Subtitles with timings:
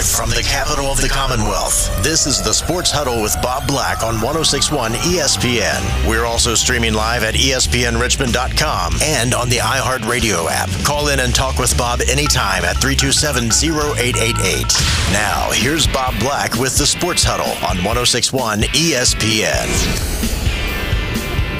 [0.00, 4.02] Live from the capital of the Commonwealth, this is the Sports Huddle with Bob Black
[4.02, 6.08] on 1061 ESPN.
[6.08, 10.70] We're also streaming live at ESPNRichmond.com and on the iHeartRadio app.
[10.86, 14.72] Call in and talk with Bob anytime at 327 0888.
[15.12, 19.68] Now, here's Bob Black with the Sports Huddle on 1061 ESPN.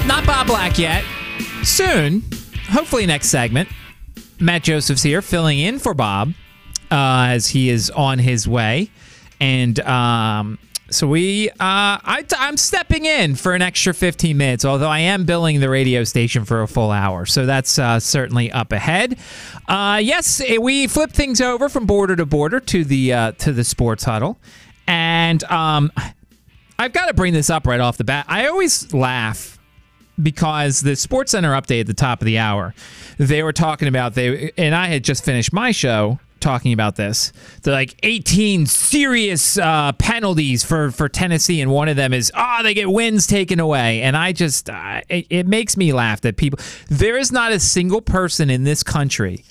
[0.07, 1.05] Not Bob Black yet.
[1.63, 2.23] Soon,
[2.71, 3.69] hopefully next segment.
[4.41, 6.33] Matt Joseph's here filling in for Bob
[6.91, 8.91] uh, as he is on his way.
[9.41, 10.59] And um,
[10.91, 15.25] so we, uh, I, I'm stepping in for an extra 15 minutes, although I am
[15.25, 17.27] billing the radio station for a full hour.
[17.27, 19.17] So that's uh, certainly up ahead.
[19.69, 23.53] Uh, yes, eh, we flip things over from border to border to the uh, to
[23.53, 24.39] the sports huddle,
[24.89, 25.93] and um,
[26.77, 28.27] I've got to bring this up right off the bat.
[28.29, 29.59] I always laugh
[30.21, 32.75] because the Sports Center update at the top of the hour,
[33.17, 37.33] they were talking about they and I had just finished my show talking about this.
[37.63, 42.63] They're like 18 serious uh, penalties for for Tennessee, and one of them is oh
[42.63, 46.37] they get wins taken away, and I just uh, it, it makes me laugh that
[46.37, 49.45] people there is not a single person in this country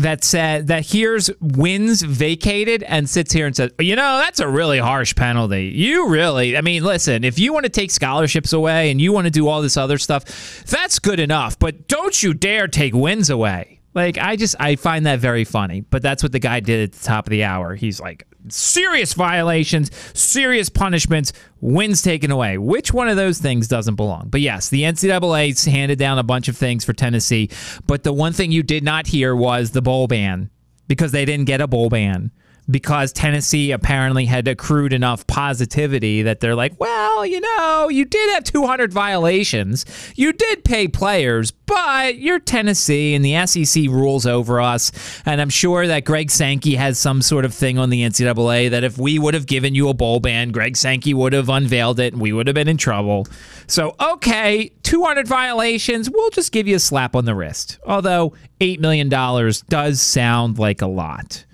[0.00, 4.48] that said that hears wins vacated and sits here and says, you know, that's a
[4.48, 5.66] really harsh penalty.
[5.66, 9.26] You really, I mean, listen, if you want to take scholarships away and you want
[9.26, 11.58] to do all this other stuff, that's good enough.
[11.58, 13.79] But don't you dare take wins away.
[13.94, 15.80] Like I just I find that very funny.
[15.82, 17.74] But that's what the guy did at the top of the hour.
[17.74, 22.58] He's like, serious violations, serious punishments, wins taken away.
[22.58, 24.28] Which one of those things doesn't belong?
[24.28, 27.50] But yes, the NCAA's handed down a bunch of things for Tennessee.
[27.86, 30.50] But the one thing you did not hear was the bowl ban
[30.88, 32.30] because they didn't get a bowl ban.
[32.68, 38.32] Because Tennessee apparently had accrued enough positivity that they're like, well, you know, you did
[38.34, 39.84] have 200 violations.
[40.16, 44.92] You did pay players, but you're Tennessee and the SEC rules over us.
[45.24, 48.84] And I'm sure that Greg Sankey has some sort of thing on the NCAA that
[48.84, 52.12] if we would have given you a bowl ban, Greg Sankey would have unveiled it
[52.12, 53.26] and we would have been in trouble.
[53.66, 57.78] So, okay, 200 violations, we'll just give you a slap on the wrist.
[57.86, 61.44] Although $8 million does sound like a lot.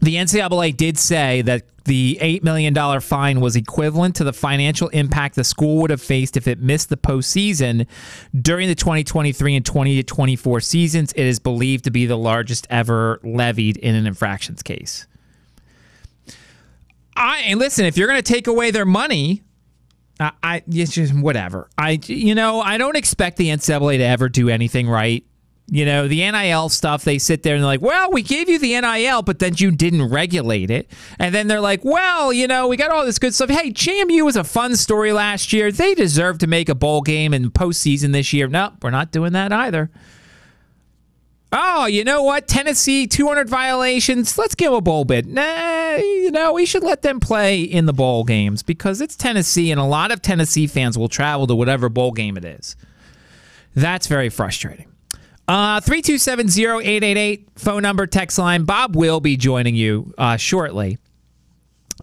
[0.00, 5.34] The NCAA did say that the $8 million fine was equivalent to the financial impact
[5.34, 7.86] the school would have faced if it missed the postseason
[8.40, 11.12] during the 2023 and 2024 seasons.
[11.12, 15.06] It is believed to be the largest ever levied in an infractions case.
[17.16, 19.42] I and listen, if you're going to take away their money,
[20.18, 21.68] I, I it's just whatever.
[21.76, 25.24] I you know I don't expect the NCAA to ever do anything right.
[25.72, 28.58] You know, the NIL stuff, they sit there and they're like, well, we gave you
[28.58, 30.90] the NIL, but then you didn't regulate it.
[31.20, 33.50] And then they're like, well, you know, we got all this good stuff.
[33.50, 35.70] Hey, JMU was a fun story last year.
[35.70, 38.48] They deserve to make a bowl game and postseason this year.
[38.48, 39.90] No, we're not doing that either.
[41.52, 42.48] Oh, you know what?
[42.48, 44.36] Tennessee, 200 violations.
[44.36, 45.26] Let's give a bowl bid.
[45.26, 49.70] Nah, you know, we should let them play in the bowl games because it's Tennessee,
[49.70, 52.74] and a lot of Tennessee fans will travel to whatever bowl game it is.
[53.74, 54.89] That's very frustrating.
[55.50, 58.62] Uh, 327-0888, phone number, text line.
[58.62, 60.96] Bob will be joining you uh, shortly.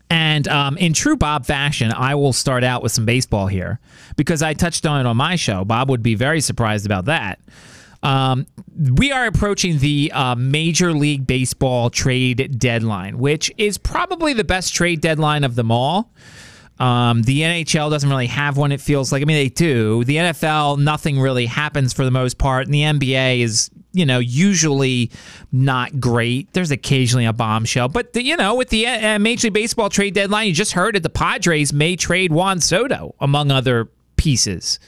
[0.09, 3.80] And um, in true Bob fashion, I will start out with some baseball here
[4.18, 5.63] because I touched on it on my show.
[5.63, 7.40] Bob would be very surprised about that.
[8.03, 14.44] Um, we are approaching the uh, Major League Baseball trade deadline, which is probably the
[14.44, 16.12] best trade deadline of them all.
[16.79, 19.21] Um, the NHL doesn't really have one, it feels like.
[19.21, 20.03] I mean, they do.
[20.03, 22.65] The NFL, nothing really happens for the most part.
[22.65, 25.09] And the NBA is, you know, usually
[25.51, 26.53] not great.
[26.53, 27.89] There's occasionally a bombshell.
[27.89, 30.95] But, the, you know, with the uh, Major League Baseball trade deadline, you just heard
[30.95, 31.03] it.
[31.03, 34.79] The Padres may trade Juan Soto, among other pieces.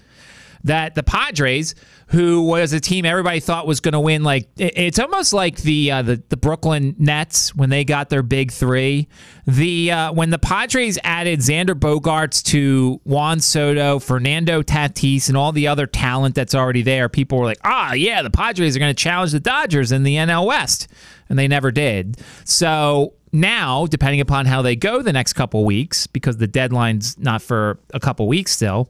[0.63, 1.73] That the Padres,
[2.09, 5.91] who was a team everybody thought was going to win, like it's almost like the,
[5.91, 9.07] uh, the the Brooklyn Nets when they got their big three.
[9.45, 15.51] The uh, when the Padres added Xander Bogaerts to Juan Soto, Fernando Tatis, and all
[15.51, 18.93] the other talent that's already there, people were like, "Ah, yeah, the Padres are going
[18.93, 20.87] to challenge the Dodgers in the NL West,"
[21.29, 22.19] and they never did.
[22.43, 27.43] So now, depending upon how they go the next couple weeks, because the deadline's not
[27.43, 28.89] for a couple weeks still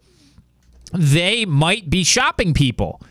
[0.94, 3.02] they might be shopping people.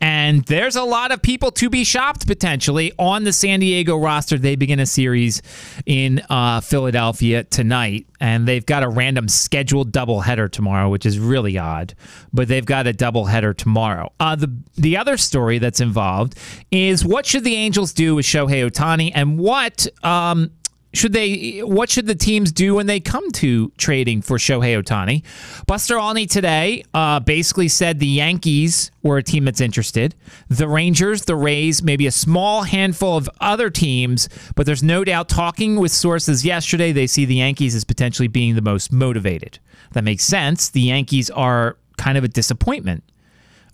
[0.00, 4.36] And there's a lot of people to be shopped potentially on the San Diego roster.
[4.36, 5.40] They begin a series
[5.86, 11.56] in uh, Philadelphia tonight, and they've got a random scheduled doubleheader tomorrow, which is really
[11.56, 11.94] odd.
[12.32, 14.12] But they've got a doubleheader tomorrow.
[14.20, 16.34] Uh, the the other story that's involved
[16.70, 20.50] is what should the Angels do with Shohei Ohtani, and what um,
[20.94, 25.22] should they what should the teams do when they come to trading for Shohei Ohtani?
[25.66, 30.14] Buster Olney today uh, basically said the Yankees were a team that's interested.
[30.48, 35.28] The Rangers, the Rays, maybe a small handful of other teams, but there's no doubt
[35.28, 39.58] talking with sources yesterday, they see the Yankees as potentially being the most motivated.
[39.92, 40.70] That makes sense.
[40.70, 43.04] The Yankees are kind of a disappointment.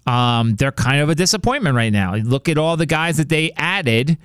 [0.06, 2.14] Um, they're kind of a disappointment right now.
[2.14, 4.18] Look at all the guys that they added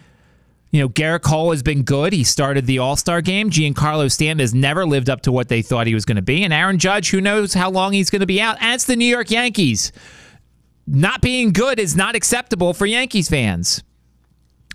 [0.75, 2.11] you know, Gerrit Cole has been good.
[2.11, 3.49] He started the All Star game.
[3.49, 6.43] Giancarlo Stanton has never lived up to what they thought he was going to be.
[6.43, 8.57] And Aaron Judge, who knows how long he's going to be out.
[8.59, 9.93] And it's the New York Yankees.
[10.85, 13.83] Not being good is not acceptable for Yankees fans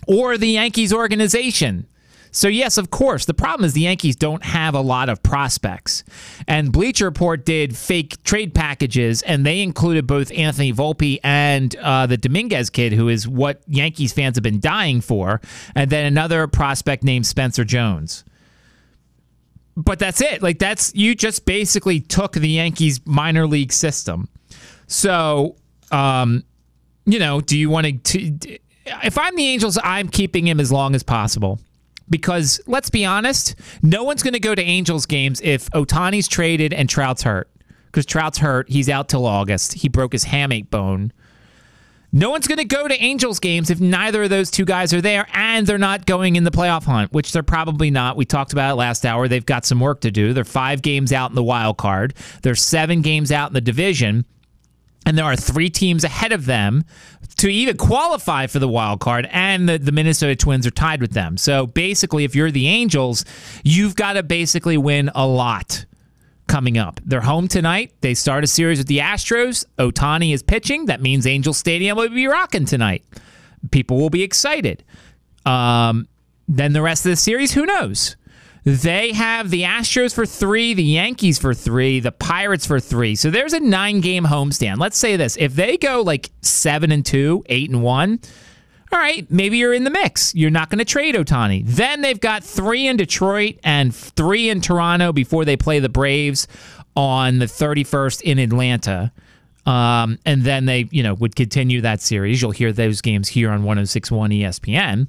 [0.07, 1.85] or the Yankees organization.
[2.31, 3.25] So, yes, of course.
[3.25, 6.03] The problem is the Yankees don't have a lot of prospects.
[6.47, 12.07] And Bleacher Report did fake trade packages, and they included both Anthony Volpe and uh,
[12.07, 15.41] the Dominguez kid, who is what Yankees fans have been dying for,
[15.75, 18.23] and then another prospect named Spencer Jones.
[19.75, 20.41] But that's it.
[20.41, 24.29] Like, that's you just basically took the Yankees minor league system.
[24.87, 25.57] So,
[25.91, 26.43] um,
[27.05, 28.59] you know, do you want to?
[29.03, 31.59] If I'm the Angels, I'm keeping him as long as possible
[32.11, 36.73] because let's be honest, no one's going to go to Angels games if Ohtani's traded
[36.73, 37.49] and Trout's hurt.
[37.85, 39.73] Because Trout's hurt, he's out till August.
[39.73, 41.11] He broke his hamate bone.
[42.13, 44.99] No one's going to go to Angels games if neither of those two guys are
[44.99, 48.17] there and they're not going in the playoff hunt, which they're probably not.
[48.17, 49.29] We talked about it last hour.
[49.29, 50.33] They've got some work to do.
[50.33, 52.13] They're five games out in the wild card,
[52.43, 54.25] they're seven games out in the division
[55.05, 56.83] and there are three teams ahead of them
[57.37, 61.11] to even qualify for the wild card, and the, the Minnesota Twins are tied with
[61.11, 61.37] them.
[61.37, 63.25] So basically, if you're the Angels,
[63.63, 65.85] you've got to basically win a lot
[66.47, 66.99] coming up.
[67.05, 67.93] They're home tonight.
[68.01, 69.63] They start a series with the Astros.
[69.77, 70.87] Ohtani is pitching.
[70.87, 73.03] That means Angel Stadium will be rocking tonight.
[73.71, 74.83] People will be excited.
[75.45, 76.07] Um,
[76.47, 78.17] then the rest of the series, who knows?
[78.63, 83.15] They have the Astros for three, the Yankees for three, the Pirates for three.
[83.15, 84.77] So there's a nine game homestand.
[84.77, 85.35] Let's say this.
[85.37, 88.19] If they go like seven and two, eight and one,
[88.91, 90.35] all right, maybe you're in the mix.
[90.35, 91.65] You're not going to trade Ohtani.
[91.65, 96.47] Then they've got three in Detroit and three in Toronto before they play the Braves
[96.95, 99.11] on the 31st in Atlanta.
[99.65, 102.41] Um, and then they, you know, would continue that series.
[102.41, 105.07] You'll hear those games here on 1061 ESPN.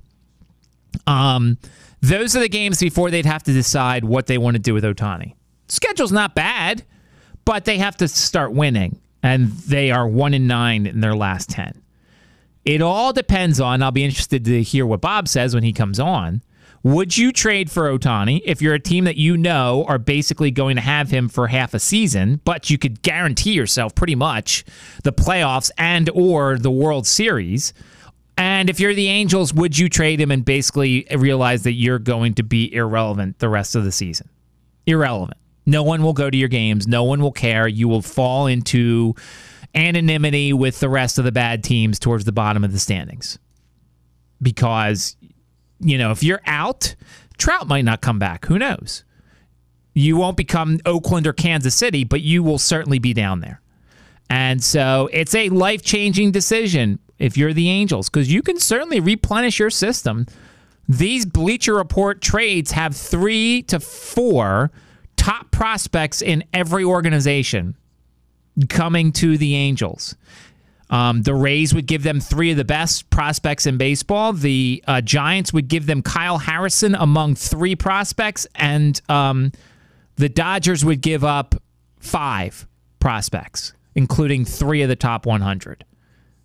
[1.07, 1.59] Um,
[2.03, 4.85] those are the games before they'd have to decide what they want to do with
[4.85, 5.35] Ohtani.
[5.69, 6.83] Schedule's not bad,
[7.45, 11.49] but they have to start winning, and they are one in nine in their last
[11.49, 11.81] ten.
[12.65, 13.83] It all depends on.
[13.83, 16.43] I'll be interested to hear what Bob says when he comes on.
[16.85, 20.75] Would you trade for Ohtani if you're a team that you know are basically going
[20.75, 24.65] to have him for half a season, but you could guarantee yourself pretty much
[25.05, 27.73] the playoffs and or the World Series?
[28.37, 32.35] And if you're the Angels, would you trade him and basically realize that you're going
[32.35, 34.29] to be irrelevant the rest of the season?
[34.87, 35.39] Irrelevant.
[35.67, 36.89] No one will go to your games.
[36.89, 37.69] No one will care.
[37.69, 39.15] You will fall into
[39.75, 43.39] anonymity with the rest of the bad teams towards the bottom of the standings.
[44.41, 45.17] Because,
[45.79, 46.95] you know, if you're out,
[47.39, 48.47] Trout might not come back.
[48.47, 49.05] Who knows?
[49.95, 53.61] You won't become Oakland or Kansas City, but you will certainly be down there.
[54.31, 58.99] And so it's a life changing decision if you're the Angels, because you can certainly
[58.99, 60.27] replenish your system.
[60.89, 64.73] These Bleacher Report trades have three to four
[65.17, 67.77] top prospects in every organization
[68.69, 70.17] coming to the Angels.
[70.91, 74.33] Um, the Rays would give them three of the best prospects in baseball.
[74.33, 79.53] The uh, Giants would give them Kyle Harrison among three prospects, and um,
[80.17, 81.55] the Dodgers would give up
[82.01, 82.67] five
[82.99, 85.85] prospects, including three of the top 100.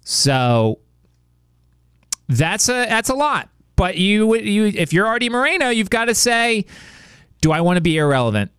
[0.10, 0.80] So
[2.30, 3.50] that's a that's a lot.
[3.76, 6.66] But you you if you're Arte Moreno, you've got to say,
[7.42, 8.52] do I want to be irrelevant?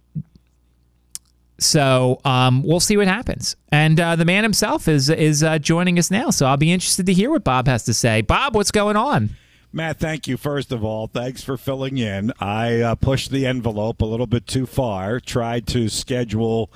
[1.58, 3.56] So um, we'll see what happens.
[3.72, 6.28] And uh, the man himself is is uh, joining us now.
[6.28, 8.20] So I'll be interested to hear what Bob has to say.
[8.20, 9.30] Bob, what's going on?
[9.72, 10.36] Matt, thank you.
[10.36, 12.30] First of all, thanks for filling in.
[12.40, 15.18] I uh, pushed the envelope a little bit too far.
[15.18, 16.70] Tried to schedule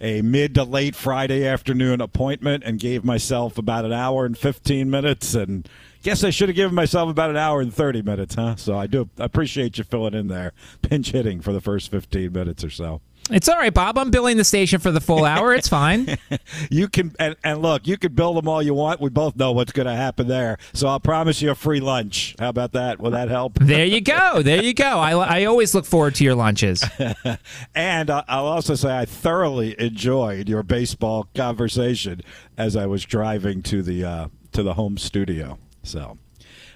[0.00, 4.90] a mid to late Friday afternoon appointment and gave myself about an hour and 15
[4.90, 5.34] minutes.
[5.34, 5.68] And
[6.02, 8.56] guess I should have given myself about an hour and 30 minutes, huh?
[8.56, 12.64] So I do appreciate you filling in there, pinch hitting for the first 15 minutes
[12.64, 13.00] or so.
[13.30, 13.96] It's all right, Bob.
[13.96, 15.54] I'm billing the station for the full hour.
[15.54, 16.18] It's fine.
[16.70, 19.00] you can and, and, look, you can bill them all you want.
[19.00, 20.58] We both know what's going to happen there.
[20.74, 22.36] So I'll promise you a free lunch.
[22.38, 23.00] How about that?
[23.00, 23.54] Will that help?
[23.60, 24.42] There you go.
[24.42, 24.98] There you go.
[24.98, 26.84] I, I always look forward to your lunches.
[27.74, 32.20] and I'll also say I thoroughly enjoyed your baseball conversation
[32.58, 35.58] as I was driving to the uh, to the home studio.
[35.82, 36.18] So.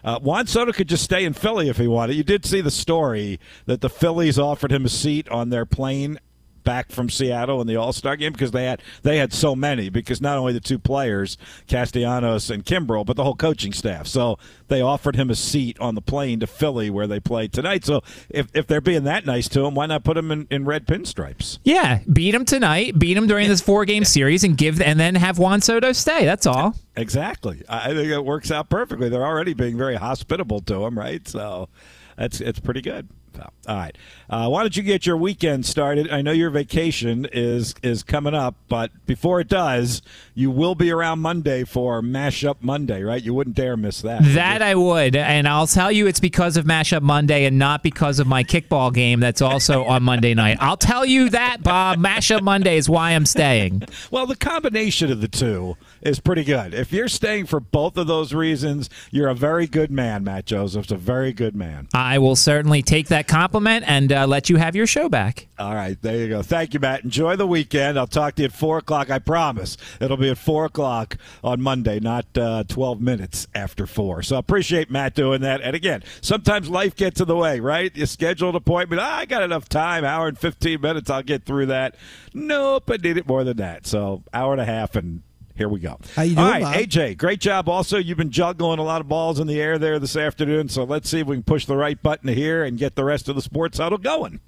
[0.04, 2.14] Uh, Juan Soto could just stay in Philly if he wanted.
[2.14, 6.20] You did see the story that the Phillies offered him a seat on their plane
[6.68, 9.88] back from Seattle in the All Star game because they had they had so many
[9.88, 14.06] because not only the two players Castellanos and Kimbrel but the whole coaching staff.
[14.06, 17.86] So they offered him a seat on the plane to Philly where they play tonight.
[17.86, 20.66] So if, if they're being that nice to him, why not put him in, in
[20.66, 21.58] red pinstripes?
[21.64, 25.14] Yeah, beat him tonight, beat him during this four game series, and give and then
[25.14, 26.26] have Juan Soto stay.
[26.26, 26.74] That's all.
[26.96, 27.62] Exactly.
[27.66, 29.08] I think it works out perfectly.
[29.08, 31.26] They're already being very hospitable to him, right?
[31.26, 31.70] So
[32.18, 33.08] that's it's pretty good.
[33.38, 33.96] So, all right.
[34.28, 36.10] Uh, why don't you get your weekend started?
[36.10, 40.02] I know your vacation is is coming up, but before it does,
[40.34, 43.22] you will be around Monday for Mashup Monday, right?
[43.22, 44.24] You wouldn't dare miss that.
[44.34, 48.18] That I would, and I'll tell you it's because of Mashup Monday and not because
[48.18, 50.56] of my kickball game that's also on Monday night.
[50.60, 52.00] I'll tell you that, Bob.
[52.00, 53.84] Mashup Monday is why I'm staying.
[54.10, 56.74] Well, the combination of the two is pretty good.
[56.74, 60.92] If you're staying for both of those reasons, you're a very good man, Matt Joseph's
[60.92, 61.88] a very good man.
[61.94, 65.48] I will certainly take that compliment and uh, let you have your show back.
[65.58, 66.42] All right, there you go.
[66.42, 67.04] Thank you, Matt.
[67.04, 67.98] Enjoy the weekend.
[67.98, 69.10] I'll talk to you at 4 o'clock.
[69.10, 69.76] I promise.
[70.00, 74.22] It'll be at 4 o'clock on Monday, not uh, 12 minutes after 4.
[74.22, 75.60] So I appreciate Matt doing that.
[75.60, 77.94] And again, sometimes life gets in the way, right?
[77.96, 79.02] You schedule an appointment.
[79.02, 81.10] Ah, I got enough time, hour and 15 minutes.
[81.10, 81.96] I'll get through that.
[82.34, 83.86] Nope, I need it more than that.
[83.86, 85.22] So hour and a half and
[85.58, 85.98] here we go.
[86.14, 86.74] How you doing, All right, Bob?
[86.74, 87.68] AJ, great job.
[87.68, 90.68] Also, you've been juggling a lot of balls in the air there this afternoon.
[90.68, 93.28] So let's see if we can push the right button here and get the rest
[93.28, 94.40] of the sports huddle going.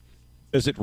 [0.53, 0.77] Visit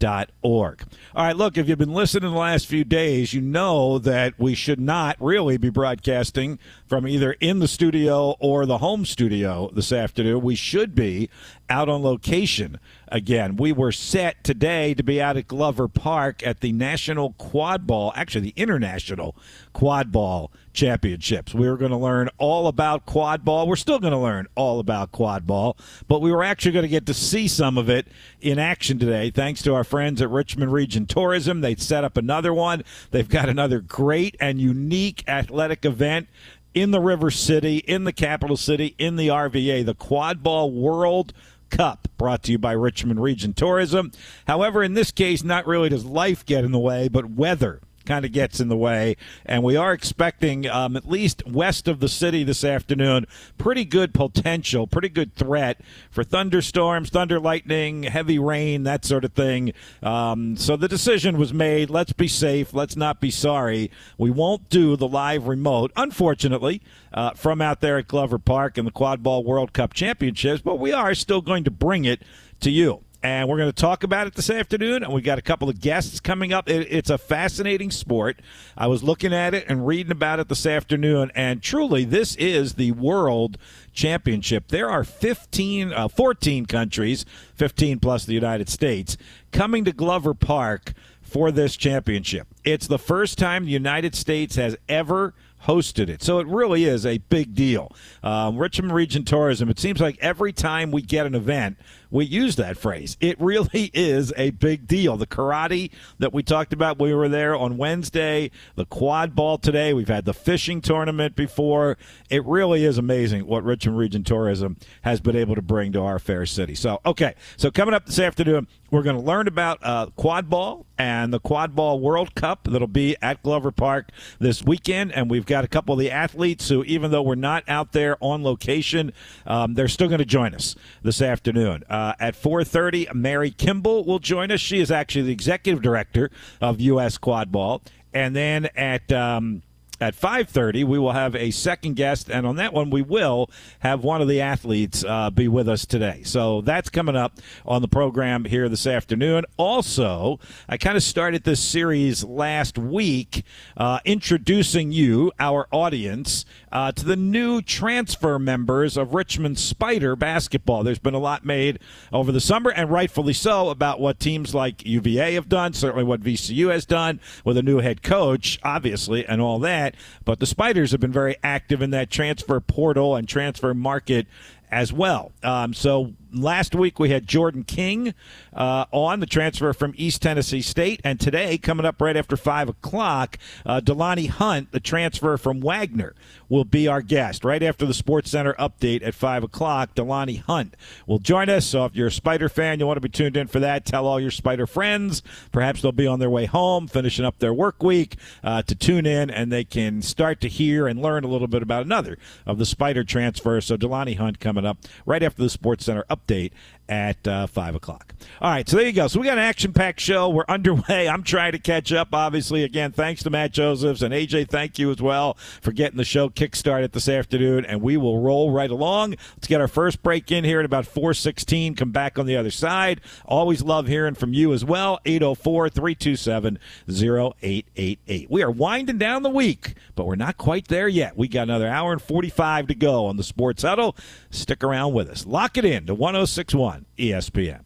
[0.00, 0.82] redcross.org.
[1.14, 4.54] All right, look, if you've been listening the last few days, you know that we
[4.54, 9.92] should not really be broadcasting from either in the studio or the home studio this
[9.92, 10.42] afternoon.
[10.42, 11.30] We should be
[11.68, 13.56] out on location again.
[13.56, 18.12] We were set today to be out at Glover Park at the National Quad Ball,
[18.14, 19.36] actually the International
[19.72, 21.54] Quad Ball Championships.
[21.54, 23.66] We were going to learn all about quad ball.
[23.66, 26.88] We're still going to learn all about quad ball, but we were actually going to
[26.88, 28.06] get to see some of it
[28.40, 31.62] in action today thanks to our friends at Richmond Region Tourism.
[31.62, 32.84] They set up another one.
[33.10, 36.28] They've got another great and unique athletic event
[36.74, 41.32] in the River City, in the capital city, in the RVA, the Quad Ball World
[41.70, 44.12] Cup, brought to you by Richmond Region Tourism.
[44.46, 48.24] However, in this case, not really does life get in the way, but weather kind
[48.24, 49.16] of gets in the way.
[49.44, 53.26] And we are expecting, um, at least west of the city this afternoon,
[53.58, 59.32] pretty good potential, pretty good threat for thunderstorms, thunder, lightning, heavy rain, that sort of
[59.32, 59.72] thing.
[60.02, 61.90] Um, so the decision was made.
[61.90, 62.72] Let's be safe.
[62.72, 63.90] Let's not be sorry.
[64.16, 66.82] We won't do the live remote, unfortunately,
[67.12, 70.78] uh, from out there at Glover Park in the Quad Ball World Cup Championships, but
[70.78, 72.22] we are still going to bring it
[72.60, 75.02] to you and we're going to talk about it this afternoon.
[75.02, 76.68] And we got a couple of guests coming up.
[76.68, 78.40] It, it's a fascinating sport.
[78.76, 82.74] I was looking at it and reading about it this afternoon, and truly, this is
[82.74, 83.58] the World
[83.92, 84.68] Championship.
[84.68, 89.16] There are 15, uh, 14 countries, 15 plus the United States,
[89.52, 90.92] coming to Glover Park
[91.22, 92.46] for this championship.
[92.64, 95.34] It's the first time the United States has ever
[95.66, 96.22] hosted it.
[96.22, 97.92] So it really is a big deal.
[98.22, 101.76] Um, Richmond Region Tourism, it seems like every time we get an event,
[102.10, 103.16] we use that phrase.
[103.20, 105.16] It really is a big deal.
[105.16, 109.92] The karate that we talked about, we were there on Wednesday, the quad ball today,
[109.92, 111.96] we've had the fishing tournament before.
[112.30, 116.18] It really is amazing what Richmond Region Tourism has been able to bring to our
[116.18, 116.74] fair city.
[116.74, 120.86] So, okay, so coming up this afternoon, we're going to learn about uh, quad ball
[120.98, 125.12] and the Quad Ball World Cup that'll be at Glover Park this weekend.
[125.12, 128.16] And we've got a couple of the athletes who, even though we're not out there
[128.20, 129.12] on location,
[129.46, 131.84] um, they're still going to join us this afternoon.
[131.90, 134.60] Uh, at 4.30, Mary Kimball will join us.
[134.60, 137.18] She is actually the executive director of U.S.
[137.18, 137.82] Quad Ball.
[138.12, 139.10] And then at...
[139.12, 139.62] Um,
[140.00, 143.50] at 5.30 we will have a second guest and on that one we will
[143.80, 146.22] have one of the athletes uh, be with us today.
[146.24, 149.44] So that's coming up on the program here this afternoon.
[149.56, 150.38] Also
[150.68, 153.44] i kind of started this series last week
[153.76, 160.82] uh, introducing you our audience uh, to the new transfer members of richmond spider basketball.
[160.82, 161.78] There's been a lot made
[162.12, 166.20] over the summer and rightfully so about what teams like uva have done certainly what
[166.20, 169.85] vcu has done with a new head coach obviously and all that
[170.24, 174.26] but the Spiders have been very active in that transfer portal and transfer market
[174.70, 175.32] as well.
[175.42, 178.14] Um, so last week we had Jordan King
[178.52, 182.68] uh, on the transfer from East Tennessee State, and today, coming up right after five
[182.68, 186.14] o'clock, uh, DeLonnie Hunt, the transfer from Wagner,
[186.48, 189.94] will be our guest right after the Sports Center update at five o'clock.
[189.94, 190.74] DeLonnie Hunt
[191.06, 191.66] will join us.
[191.66, 193.84] So if you're a Spider fan, you want to be tuned in for that.
[193.84, 195.22] Tell all your Spider friends.
[195.52, 199.06] Perhaps they'll be on their way home, finishing up their work week, uh, to tune
[199.06, 202.58] in, and they can start to hear and learn a little bit about another of
[202.58, 203.66] the Spider transfers.
[203.66, 206.52] So DeLonnie Hunt coming up right after the Sports Center update update
[206.88, 208.14] at uh, 5 o'clock.
[208.40, 209.08] All right, so there you go.
[209.08, 210.28] So we got an action packed show.
[210.28, 211.08] We're underway.
[211.08, 212.64] I'm trying to catch up, obviously.
[212.64, 216.28] Again, thanks to Matt Josephs and AJ, thank you as well for getting the show
[216.28, 219.16] kickstarted this afternoon, and we will roll right along.
[219.36, 221.74] Let's get our first break in here at about 416.
[221.74, 223.00] Come back on the other side.
[223.24, 225.00] Always love hearing from you as well.
[225.04, 228.30] 804 327 0888.
[228.30, 231.16] We are winding down the week, but we're not quite there yet.
[231.16, 233.96] We got another hour and 45 to go on the Sports Huddle.
[234.30, 235.26] Stick around with us.
[235.26, 237.62] Lock it in to 1061 ESPN.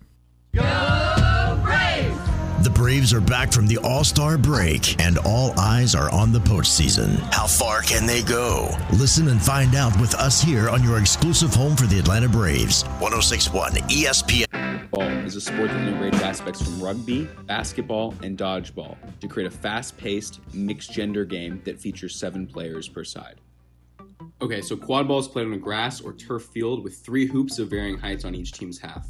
[2.62, 6.40] The Braves are back from the All Star break, and all eyes are on the
[6.40, 7.18] postseason.
[7.32, 8.68] How far can they go?
[8.92, 12.82] Listen and find out with us here on your exclusive home for the Atlanta Braves.
[12.98, 14.90] 1061 ESPN.
[14.90, 19.50] Ball is a sport that integrates aspects from rugby, basketball, and dodgeball to create a
[19.50, 23.40] fast paced, mixed gender game that features seven players per side.
[24.42, 27.58] Okay, so quad ball is played on a grass or turf field with three hoops
[27.58, 29.08] of varying heights on each team's half.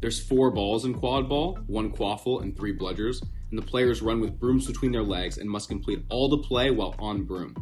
[0.00, 4.20] There's four balls in quad ball, one quaffle, and three bludgers, and the players run
[4.20, 7.54] with brooms between their legs and must complete all the play while on broom.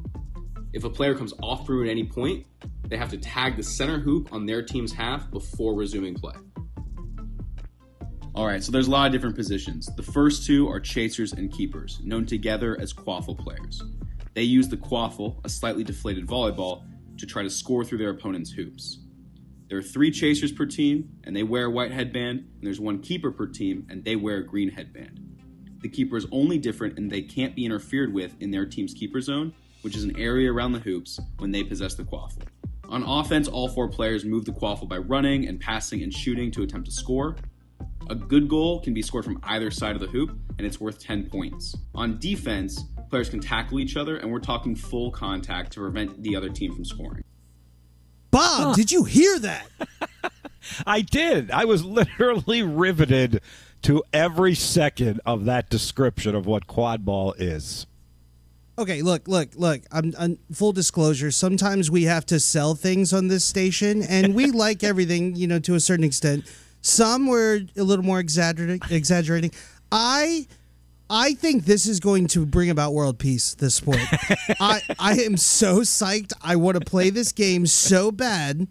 [0.73, 2.47] If a player comes off broom at any point,
[2.89, 6.35] they have to tag the center hoop on their team's half before resuming play.
[8.35, 9.91] Alright, so there's a lot of different positions.
[9.97, 13.83] The first two are chasers and keepers, known together as quaffle players.
[14.35, 16.85] They use the quaffle, a slightly deflated volleyball,
[17.19, 19.01] to try to score through their opponent's hoops.
[19.69, 23.01] There are three chasers per team, and they wear a white headband, and there's one
[23.01, 25.21] keeper per team, and they wear a green headband.
[25.81, 29.21] The keeper is only different and they can't be interfered with in their team's keeper
[29.21, 32.43] zone, which is an area around the hoops when they possess the quaffle.
[32.91, 36.63] On offense, all four players move the quaffle by running and passing and shooting to
[36.63, 37.37] attempt to score.
[38.11, 40.99] A good goal can be scored from either side of the hoop, and it's worth
[40.99, 41.77] 10 points.
[41.95, 46.37] On defense, players can tackle each other, and we're talking full contact to prevent the
[46.37, 47.23] other team from scoring.
[48.31, 49.67] Bob, did you hear that?
[50.87, 51.51] I did.
[51.51, 53.41] I was literally riveted
[53.83, 57.87] to every second of that description of what quad ball is.
[58.79, 59.83] Okay, look, look, look.
[59.91, 61.31] I'm, I'm full disclosure.
[61.31, 65.59] Sometimes we have to sell things on this station, and we like everything, you know,
[65.61, 66.45] to a certain extent.
[66.81, 68.81] Some were a little more exaggerating.
[68.91, 69.51] Exaggerating.
[69.93, 70.47] I,
[71.13, 73.55] I think this is going to bring about world peace.
[73.55, 73.99] This sport.
[74.61, 76.33] I, I am so psyched.
[76.41, 78.69] I want to play this game so bad.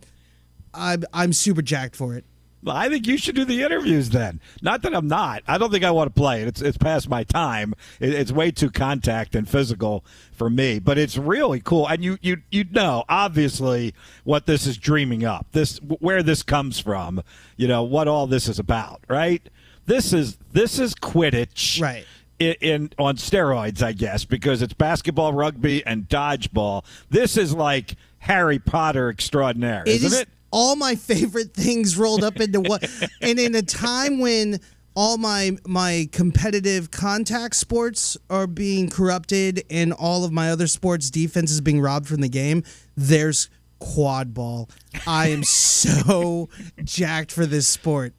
[0.73, 2.23] I'm, I'm super jacked for it.
[2.63, 4.39] Well, I think you should do the interviews then.
[4.61, 5.43] Not that I'm not.
[5.47, 6.47] I don't think I want to play it.
[6.49, 7.73] It's it's past my time.
[8.01, 10.79] It, it's way too contact and physical for me.
[10.79, 13.93] But it's really cool, and you you you know obviously
[14.25, 15.47] what this is dreaming up.
[15.53, 17.23] This where this comes from.
[17.55, 19.47] You know what all this is about, right?
[19.85, 22.05] This is this is Quidditch, Right.
[22.39, 26.85] In, in on steroids, I guess, because it's basketball, rugby, and dodgeball.
[27.09, 30.29] This is like Harry Potter extraordinaire, It isn't is it?
[30.51, 32.79] all my favorite things rolled up into one.
[33.21, 34.59] and in a time when
[34.95, 41.09] all my my competitive contact sports are being corrupted and all of my other sports
[41.09, 42.63] defense is being robbed from the game,
[42.95, 43.49] there's
[43.79, 44.69] quad ball.
[45.05, 46.49] I am so
[46.83, 48.13] jacked for this sport.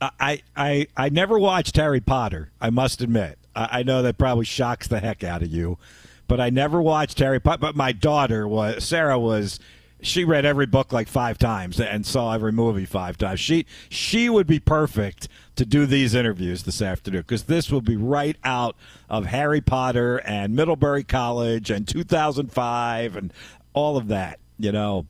[0.00, 2.50] I, I I never watched Harry Potter.
[2.60, 3.38] I must admit.
[3.56, 5.78] I, know that probably shocks the heck out of you,
[6.28, 7.58] but I never watched Harry Potter.
[7.60, 9.58] But my daughter was Sarah was.
[10.02, 13.40] She read every book like five times and saw every movie five times.
[13.40, 17.96] She she would be perfect to do these interviews this afternoon because this will be
[17.96, 18.76] right out
[19.08, 23.32] of Harry Potter and Middlebury College and 2005 and
[23.72, 24.38] all of that.
[24.58, 25.06] You know,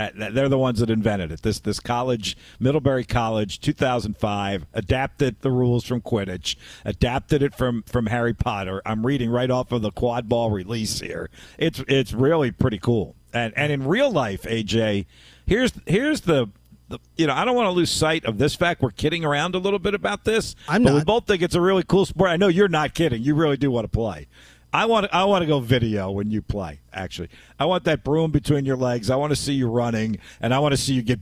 [0.00, 1.42] Uh, they're the ones that invented it.
[1.42, 8.06] This this college, Middlebury College, 2005, adapted the rules from Quidditch, adapted it from from
[8.06, 8.80] Harry Potter.
[8.86, 11.28] I'm reading right off of the quad ball release here.
[11.58, 13.14] It's it's really pretty cool.
[13.34, 15.04] And and in real life, AJ,
[15.46, 16.48] here's here's the.
[17.16, 18.80] you know, I don't want to lose sight of this fact.
[18.80, 21.60] We're kidding around a little bit about this, I'm but we both think it's a
[21.60, 22.30] really cool sport.
[22.30, 23.22] I know you're not kidding.
[23.22, 24.28] You really do want to play.
[24.72, 26.80] I want I want to go video when you play.
[26.92, 27.28] Actually,
[27.58, 29.10] I want that broom between your legs.
[29.10, 31.20] I want to see you running, and I want to see you get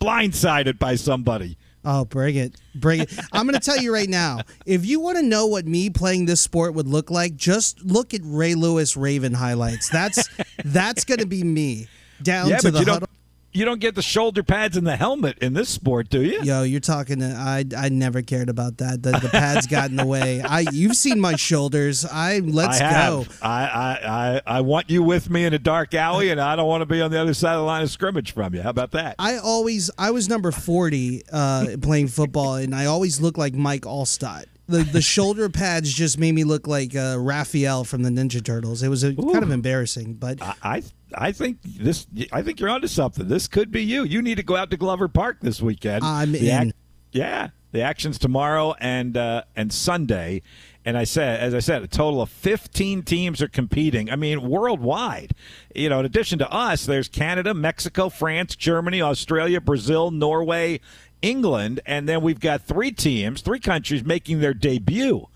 [0.00, 1.58] blindsided by somebody.
[1.84, 2.56] Oh, bring it.
[2.74, 3.18] Bring it.
[3.32, 6.26] I'm going to tell you right now if you want to know what me playing
[6.26, 9.88] this sport would look like, just look at Ray Lewis Raven highlights.
[9.88, 10.28] That's
[10.64, 11.88] that's going to be me
[12.22, 13.08] down Yeah, to the huddle.
[13.50, 16.42] You don't get the shoulder pads and the helmet in this sport, do you?
[16.42, 17.20] Yo, you're talking.
[17.20, 19.02] To, I I never cared about that.
[19.02, 20.42] The, the pads got in the way.
[20.44, 22.04] I you've seen my shoulders.
[22.04, 23.24] I let's I go.
[23.40, 23.92] I, I,
[24.36, 26.86] I, I want you with me in a dark alley, and I don't want to
[26.86, 28.60] be on the other side of the line of scrimmage from you.
[28.60, 29.16] How about that?
[29.18, 33.82] I always I was number forty uh, playing football, and I always looked like Mike
[33.82, 34.44] Alstott.
[34.68, 38.82] The the shoulder pads just made me look like uh, Raphael from the Ninja Turtles.
[38.82, 40.82] It was a, kind of embarrassing, but I, I
[41.14, 42.06] I think this.
[42.32, 43.28] I think you're onto something.
[43.28, 44.04] This could be you.
[44.04, 46.04] You need to go out to Glover Park this weekend.
[46.04, 46.72] I'm The in.
[47.12, 50.42] yeah, the action's tomorrow and uh, and Sunday.
[50.84, 54.10] And I said, as I said, a total of 15 teams are competing.
[54.10, 55.34] I mean, worldwide.
[55.74, 60.80] You know, in addition to us, there's Canada, Mexico, France, Germany, Australia, Brazil, Norway,
[61.20, 65.26] England, and then we've got three teams, three countries making their debut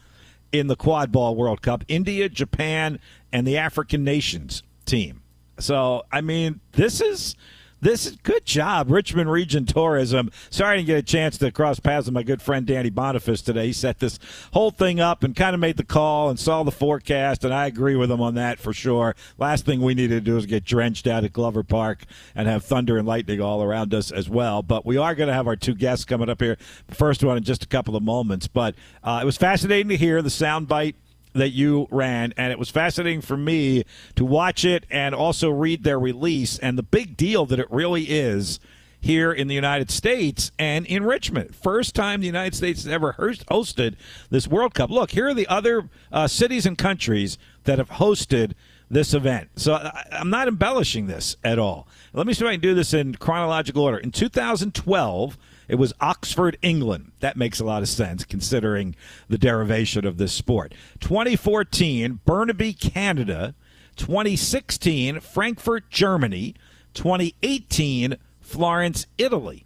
[0.53, 2.99] in the Quad Ball World Cup India, Japan,
[3.33, 5.22] and the African nations team.
[5.59, 7.37] So, I mean, this is.
[7.83, 10.31] This is good job, Richmond Region Tourism.
[10.51, 13.43] Sorry I didn't get a chance to cross paths with my good friend Danny Boniface
[13.43, 13.67] today.
[13.67, 14.21] He set this
[14.53, 17.67] whole thing up and kind of made the call and saw the forecast, and I
[17.67, 19.17] agree with him on that for sure.
[19.37, 22.05] Last thing we needed to do is get drenched out at Glover Park
[22.37, 24.63] and have thunder and lightning all around us as well.
[24.63, 26.57] But we are going to have our two guests coming up here.
[26.87, 28.47] The first one in just a couple of moments.
[28.47, 30.95] But uh, it was fascinating to hear the soundbite
[31.33, 33.85] that you ran, and it was fascinating for me
[34.17, 38.05] to watch it and also read their release and the big deal that it really
[38.05, 38.61] is
[39.01, 41.55] here in the United States and in Richmond.
[41.57, 43.97] First time the United States has ever hosted
[44.31, 44.91] this World Cup.
[44.91, 48.53] Look, here are the other uh, cities and countries that have hosted
[48.89, 49.51] this event.
[49.57, 51.89] So I, I'm not embellishing this at all.
[52.13, 53.99] Let me see if I can do this in chronological order.
[53.99, 55.39] In 2012,
[55.73, 57.13] it was Oxford, England.
[57.21, 58.95] That makes a lot of sense considering
[59.31, 60.75] the derivation of this sport.
[61.01, 63.55] 2014, Burnaby, Canada.
[63.97, 66.55] 2016, Frankfurt, Germany.
[66.93, 69.65] 2018, Florence, Italy.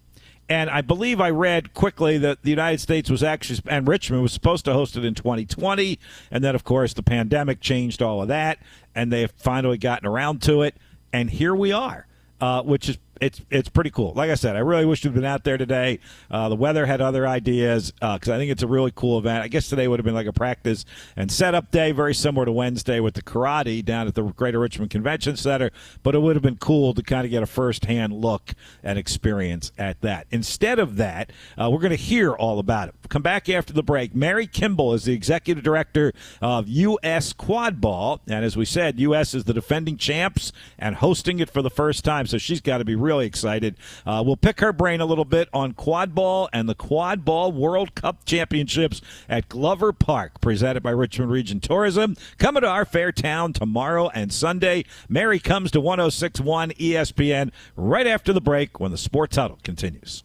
[0.49, 4.33] And I believe I read quickly that the United States was actually, and Richmond was
[4.33, 5.99] supposed to host it in 2020.
[6.31, 8.61] And then, of course, the pandemic changed all of that.
[8.95, 10.77] And they've finally gotten around to it.
[11.13, 12.07] And here we are,
[12.41, 14.13] uh, which is it's it's pretty cool.
[14.15, 16.01] Like I said, I really wish we'd been out there today.
[16.31, 19.43] Uh, the weather had other ideas because I think it's a really cool event.
[19.43, 20.85] I guess today would have been like a practice
[21.17, 24.91] and setup day, very similar to Wednesday with the karate down at the Greater Richmond
[24.91, 25.71] Convention Center.
[26.03, 29.73] But it would have been cool to kind of get a first-hand look and experience
[29.79, 30.27] at that.
[30.31, 32.95] Instead of that, uh, we're going to hear all about it.
[33.09, 34.15] Come back after the break.
[34.15, 37.33] Mary Kimball is the executive director of U.S.
[37.33, 39.35] Quad Ball, and as we said, U.S.
[39.35, 42.85] is the defending champs and hosting it for the first time, so she's got to
[42.85, 43.77] be really excited.
[44.05, 47.53] Uh, we'll pick her brain a little bit on quad ball and the Quad Ball
[47.53, 52.17] World Cup Championships at Glover Park, presented by Richmond Region Tourism.
[52.39, 54.85] Coming to our fair town tomorrow and Sunday.
[55.09, 60.25] Mary comes to 1061 ESPN right after the break when the Sports Huddle continues.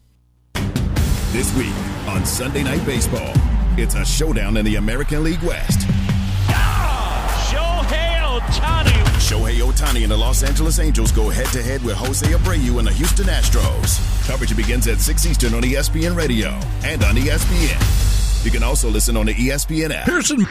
[1.31, 1.73] This week
[2.07, 3.33] on Sunday Night Baseball,
[3.77, 5.87] it's a showdown in the American League West.
[9.31, 12.87] Shohei Ohtani and the Los Angeles Angels go head to head with Jose Abreu and
[12.87, 14.27] the Houston Astros.
[14.27, 16.49] Coverage begins at 6 Eastern on ESPN Radio
[16.83, 18.43] and on ESPN.
[18.43, 20.05] You can also listen on the ESPN app.
[20.05, 20.45] Pearson.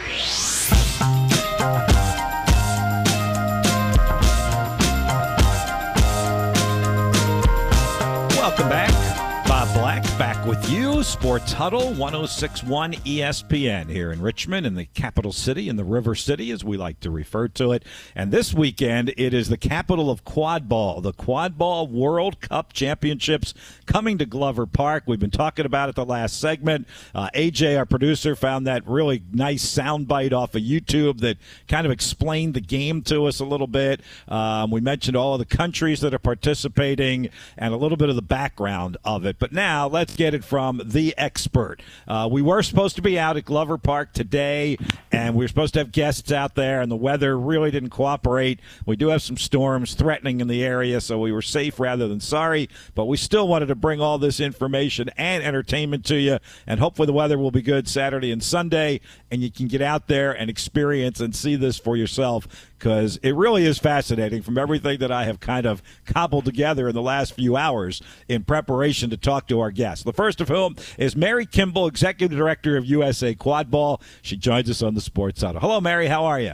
[10.51, 11.01] With you.
[11.01, 16.51] Sports Huddle 1061 ESPN here in Richmond, in the capital city, in the River City,
[16.51, 17.83] as we like to refer to it.
[18.15, 22.73] And this weekend, it is the capital of Quad Ball, the Quad Ball World Cup
[22.73, 23.53] Championships
[23.85, 25.03] coming to Glover Park.
[25.07, 26.87] We've been talking about it the last segment.
[27.15, 31.37] Uh, AJ, our producer, found that really nice soundbite off of YouTube that
[31.67, 34.01] kind of explained the game to us a little bit.
[34.27, 38.15] Um, we mentioned all of the countries that are participating and a little bit of
[38.15, 39.37] the background of it.
[39.39, 41.81] But now let's get it from the expert.
[42.07, 44.77] Uh, we were supposed to be out at Glover Park today,
[45.11, 48.59] and we were supposed to have guests out there, and the weather really didn't cooperate.
[48.85, 52.19] We do have some storms threatening in the area, so we were safe rather than
[52.19, 52.69] sorry.
[52.95, 57.05] But we still wanted to bring all this information and entertainment to you, and hopefully
[57.05, 60.49] the weather will be good Saturday and Sunday, and you can get out there and
[60.49, 62.47] experience and see this for yourself
[62.81, 66.95] because it really is fascinating from everything that I have kind of cobbled together in
[66.95, 70.03] the last few hours in preparation to talk to our guests.
[70.03, 74.01] The first of whom is Mary Kimball, Executive Director of USA Quad Ball.
[74.23, 75.61] She joins us on the Sports Huddle.
[75.61, 76.07] Hello, Mary.
[76.07, 76.53] How are you?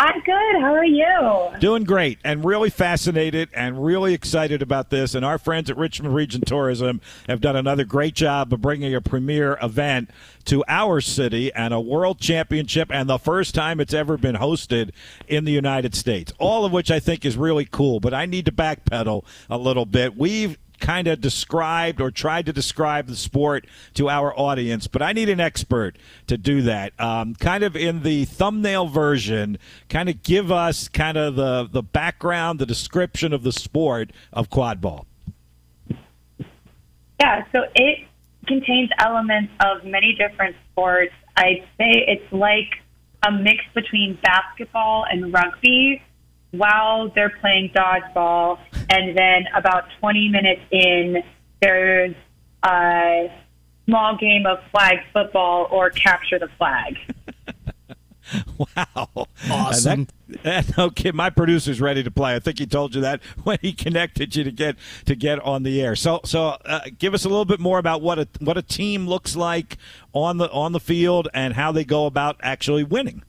[0.00, 0.60] I'm good.
[0.60, 1.58] How are you?
[1.58, 5.12] Doing great and really fascinated and really excited about this.
[5.16, 9.00] And our friends at Richmond Region Tourism have done another great job of bringing a
[9.00, 10.10] premier event
[10.44, 14.92] to our city and a world championship and the first time it's ever been hosted
[15.26, 16.32] in the United States.
[16.38, 19.84] All of which I think is really cool, but I need to backpedal a little
[19.84, 20.16] bit.
[20.16, 25.12] We've kind of described or tried to describe the sport to our audience, but I
[25.12, 26.92] need an expert to do that.
[26.98, 31.82] Um, kind of in the thumbnail version, kind of give us kind of the, the
[31.82, 35.06] background, the description of the sport of quad ball.
[37.20, 38.06] Yeah, so it
[38.46, 41.12] contains elements of many different sports.
[41.36, 42.70] I'd say it's like
[43.26, 46.02] a mix between basketball and rugby
[46.50, 48.58] while they're playing dodgeball.
[48.90, 51.22] And then about 20 minutes in,
[51.60, 52.14] there's
[52.62, 53.32] a
[53.86, 56.96] small game of flag football or capture the flag.
[58.58, 59.26] wow.
[59.50, 60.06] Awesome.
[60.28, 62.34] That, that, okay, my producer's ready to play.
[62.34, 65.62] I think he told you that when he connected you to get to get on
[65.62, 65.96] the air.
[65.96, 69.06] So so uh, give us a little bit more about what a what a team
[69.06, 69.78] looks like
[70.12, 73.22] on the on the field and how they go about actually winning.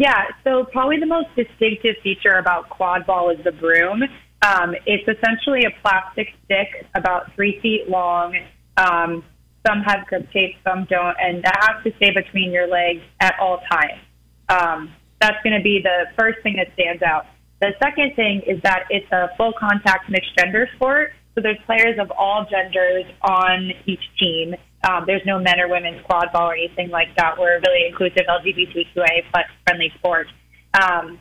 [0.00, 4.02] Yeah, so probably the most distinctive feature about quad ball is the broom.
[4.40, 8.34] Um, it's essentially a plastic stick about three feet long.
[8.78, 9.22] Um,
[9.66, 13.34] some have grip tape, some don't, and that has to stay between your legs at
[13.38, 14.00] all times.
[14.48, 17.26] Um, that's going to be the first thing that stands out.
[17.60, 21.12] The second thing is that it's a full contact mixed gender sport.
[21.34, 24.54] So there's players of all genders on each team.
[24.88, 27.38] Um, there's no men or women's quad ball or anything like that.
[27.38, 30.26] We're a really inclusive LGBTQA plus friendly sport.
[30.74, 31.18] Um,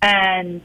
[0.00, 0.62] and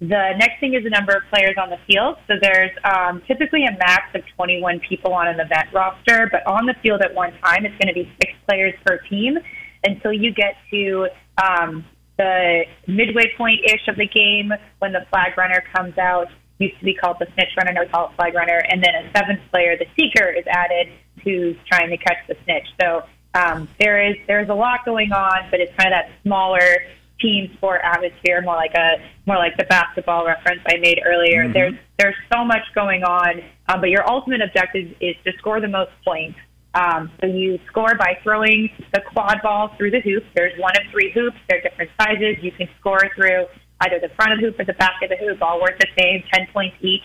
[0.00, 2.16] the next thing is the number of players on the field.
[2.26, 6.66] So there's um, typically a max of 21 people on an event roster, but on
[6.66, 9.38] the field at one time, it's going to be six players per team
[9.84, 11.08] until you get to
[11.42, 11.84] um,
[12.18, 16.28] the midway point ish of the game when the flag runner comes out.
[16.58, 19.40] Used to be called the snitch runner, now called flag runner, and then a seventh
[19.50, 20.88] player, the seeker, is added
[21.22, 22.66] who's trying to catch the snitch.
[22.80, 23.02] So
[23.34, 26.78] um, there is there's a lot going on, but it's kind of that smaller
[27.20, 31.44] team sport atmosphere, more like a more like the basketball reference I made earlier.
[31.44, 31.52] Mm-hmm.
[31.52, 35.68] There's there's so much going on, um, but your ultimate objective is to score the
[35.68, 36.38] most points.
[36.74, 40.24] Um, so you score by throwing the quad ball through the hoop.
[40.34, 41.36] There's one of three hoops.
[41.48, 42.36] They're different sizes.
[42.42, 43.46] You can score through
[43.80, 45.88] either the front of the hoop or the back of the hoop, all worth the
[45.98, 47.04] same, 10 points each.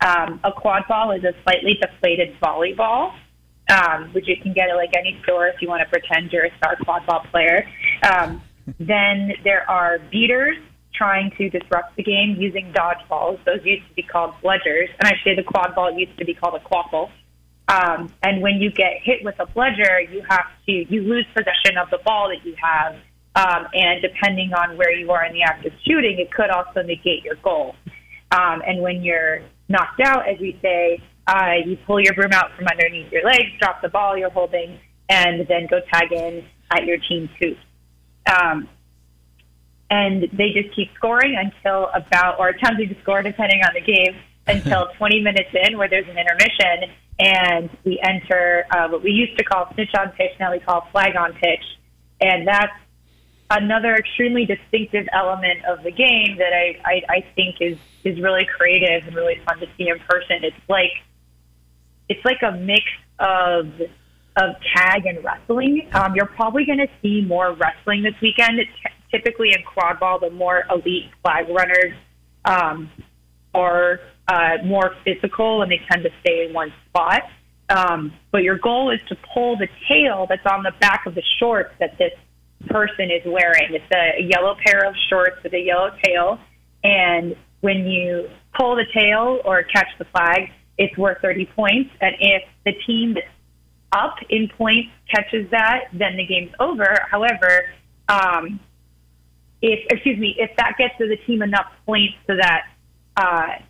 [0.00, 3.14] Um, a quad ball is a slightly deflated volleyball,
[3.70, 6.46] um, which you can get at like any store if you want to pretend you're
[6.46, 7.66] a star quad ball player.
[8.02, 8.42] Um,
[8.78, 10.58] then there are beaters
[10.94, 13.42] trying to disrupt the game using dodgeballs.
[13.44, 16.34] Those used to be called bludgers, and I say the quad ball used to be
[16.34, 17.10] called a quaffle.
[17.68, 21.78] Um, and when you get hit with a bludger, you have to you lose possession
[21.78, 22.96] of the ball that you have
[23.34, 26.82] um, and depending on where you are in the act of shooting, it could also
[26.82, 27.74] negate your goal.
[28.30, 32.50] Um, and when you're knocked out, as we say, uh, you pull your broom out
[32.56, 36.84] from underneath your legs, drop the ball you're holding, and then go tag in at
[36.84, 37.56] your team's hoop.
[38.26, 38.68] Um,
[39.90, 44.16] and they just keep scoring until about, or attempting to score depending on the game,
[44.46, 49.38] until 20 minutes in, where there's an intermission, and we enter uh, what we used
[49.38, 51.62] to call snitch on pitch, now we call flag on pitch.
[52.20, 52.72] And that's
[53.52, 58.44] another extremely distinctive element of the game that I, I, I think is is really
[58.44, 60.42] creative and really fun to see in person.
[60.42, 60.92] It's like
[62.08, 62.84] it's like a mix
[63.18, 63.68] of
[64.36, 65.88] of tag and wrestling.
[65.92, 68.58] Um, you're probably going to see more wrestling this weekend.
[68.58, 68.70] It's
[69.10, 71.92] typically in quad ball, the more elite flag runners
[72.46, 72.90] um,
[73.54, 77.24] are uh, more physical and they tend to stay in one spot.
[77.68, 81.22] Um, but your goal is to pull the tail that's on the back of the
[81.38, 82.12] shorts that this
[82.68, 83.74] person is wearing.
[83.74, 86.38] It's a yellow pair of shorts with a yellow tail.
[86.84, 91.90] And when you pull the tail or catch the flag, it's worth 30 points.
[92.00, 93.26] And if the team that's
[93.92, 97.06] up in points catches that, then the game's over.
[97.10, 97.66] However,
[98.08, 98.58] um,
[99.60, 102.62] if, excuse me, if that gets to the team enough points so that
[103.16, 103.62] uh,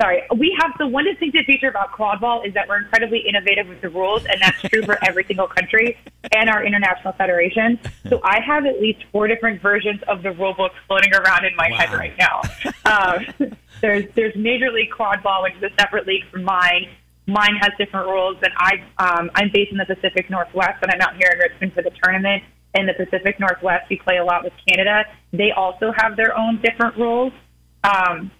[0.00, 3.68] sorry, we have the one distinctive feature about quad ball is that we're incredibly innovative
[3.68, 5.96] with the rules, and that's true for every single country
[6.32, 7.78] and our international federation.
[8.08, 11.54] So I have at least four different versions of the rule book floating around in
[11.56, 11.76] my wow.
[11.76, 12.42] head right now.
[12.84, 16.88] Um, there's there's Major League Quad Ball, which is a separate league from mine.
[17.26, 21.00] Mine has different rules, and I um, I'm based in the Pacific Northwest, and I'm
[21.00, 22.42] out here in Richmond for the tournament.
[22.74, 25.04] In the Pacific Northwest, we play a lot with Canada.
[25.32, 27.32] They also have their own different rules.
[27.84, 28.32] Um,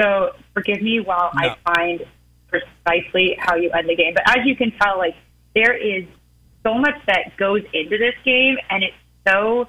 [0.00, 1.50] so forgive me while no.
[1.50, 2.06] I find
[2.48, 4.14] precisely how you end the game.
[4.14, 5.14] But as you can tell, like
[5.54, 6.04] there is
[6.62, 9.68] so much that goes into this game, and it's so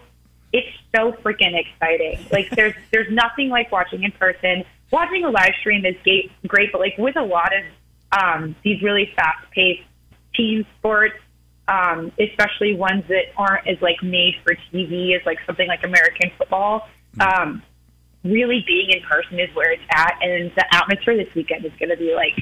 [0.54, 2.26] it's so freaking exciting.
[2.32, 4.64] Like there's there's nothing like watching in person.
[4.92, 7.64] Watching a live stream is great, great, but like with a lot of
[8.12, 9.84] um, these really fast paced
[10.36, 11.16] team sports,
[11.70, 16.32] um, especially ones that aren't as like made for TV as like something like American
[16.38, 16.90] football.
[17.20, 17.64] Um,
[18.24, 21.90] really being in person is where it's at, and the atmosphere this weekend is going
[21.90, 22.38] to be like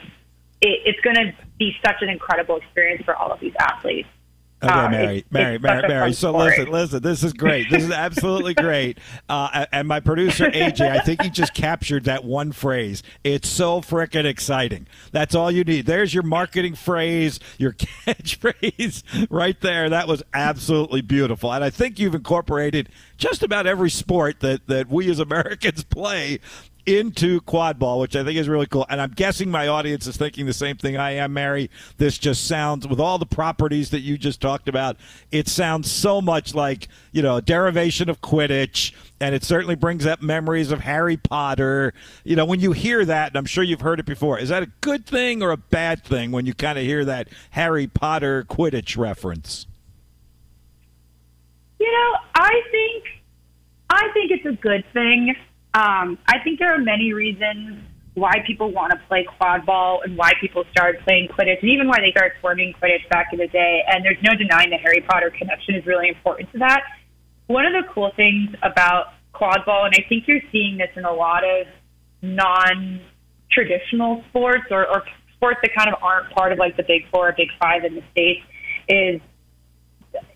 [0.62, 4.10] it, it's going to be such an incredible experience for all of these athletes.
[4.62, 6.12] Okay, Uh, Mary, it's- Mary, it's Mary, Mary.
[6.13, 6.45] So sport.
[6.50, 7.02] listen, listen.
[7.02, 7.69] This is great.
[7.69, 8.98] This is absolutely great.
[9.30, 13.02] Uh, and my producer AJ, I think he just captured that one phrase.
[13.24, 14.86] It's so frickin' exciting.
[15.13, 15.86] That's all you need.
[15.86, 17.72] There's your marketing phrase, your
[18.34, 19.89] catchphrase, right there.
[19.89, 21.54] That was absolutely beautiful.
[21.54, 26.39] And I think you've incorporated just about every sport that that we as Americans play
[26.89, 28.86] into quad ball, which I think is really cool.
[28.89, 31.69] And I'm guessing my audience is thinking the same thing I am, Mary.
[31.97, 34.97] This just sounds, with all the properties that you just talked about,
[35.32, 38.93] it sounds so much like, you know, a derivation of Quidditch.
[39.21, 41.93] And it certainly brings up memories of Harry Potter.
[42.23, 44.63] You know, when you hear that, and I'm sure you've heard it before, is that
[44.63, 48.45] a good thing or a bad thing when you kind of hear that Harry Potter
[48.49, 49.67] Quidditch reference?
[51.80, 53.06] You know, I think
[53.89, 55.36] I think it's a good thing.
[55.73, 57.84] Um, I think there are many reasons
[58.15, 61.88] why people want to play quad ball and why people started playing Quidditch, and even
[61.88, 63.84] why they started forming Quidditch back in the day.
[63.88, 66.82] And there's no denying the Harry Potter connection is really important to that.
[67.47, 71.05] One of the cool things about quad ball, and I think you're seeing this in
[71.05, 71.67] a lot of
[72.21, 75.03] non-traditional sports or, or
[75.36, 77.95] sports that kind of aren't part of like the Big Four or Big Five in
[77.95, 78.41] the states,
[78.88, 79.21] is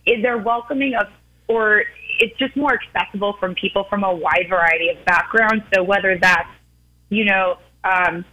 [0.05, 1.07] is they're welcoming of
[1.47, 1.83] or
[2.19, 5.63] it's just more accessible from people from a wide variety of backgrounds.
[5.73, 6.49] So whether that's
[7.09, 8.25] you know um,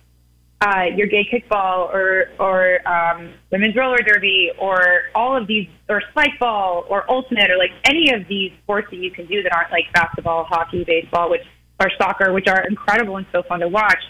[0.61, 6.03] uh, your gay kickball or or um, women's roller derby or all of these or
[6.11, 9.53] spike ball or ultimate or like any of these sports that you can do that
[9.55, 11.45] aren't like basketball, hockey, baseball, which
[11.81, 14.03] or soccer, which are incredible and so fun to watch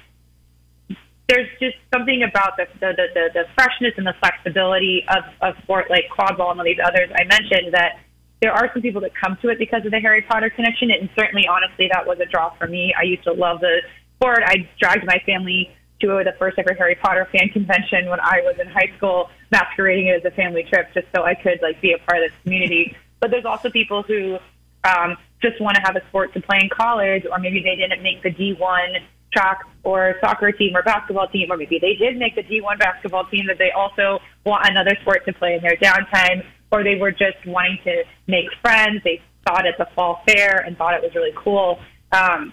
[1.30, 5.88] there's just something about the the, the, the, freshness and the flexibility of, of sport
[5.88, 8.00] like quad ball and all these others I mentioned that
[8.40, 11.10] there are some people that come to it because of the Harry Potter connection, and
[11.14, 12.94] certainly, honestly, that was a draw for me.
[12.98, 13.82] I used to love the
[14.16, 14.42] sport.
[14.44, 18.56] I dragged my family to the first ever Harry Potter fan convention when I was
[18.58, 21.92] in high school, masquerading it as a family trip just so I could like be
[21.92, 22.96] a part of this community.
[23.20, 24.38] But there's also people who
[24.84, 28.02] um, just want to have a sport to play in college, or maybe they didn't
[28.02, 32.34] make the D1 track or soccer team or basketball team, or maybe they did make
[32.34, 36.44] the D1 basketball team that they also want another sport to play in their downtime,
[36.70, 39.02] or they were just wanting to make friends.
[39.04, 41.78] They saw it at the fall fair and thought it was really cool.
[42.12, 42.52] Um,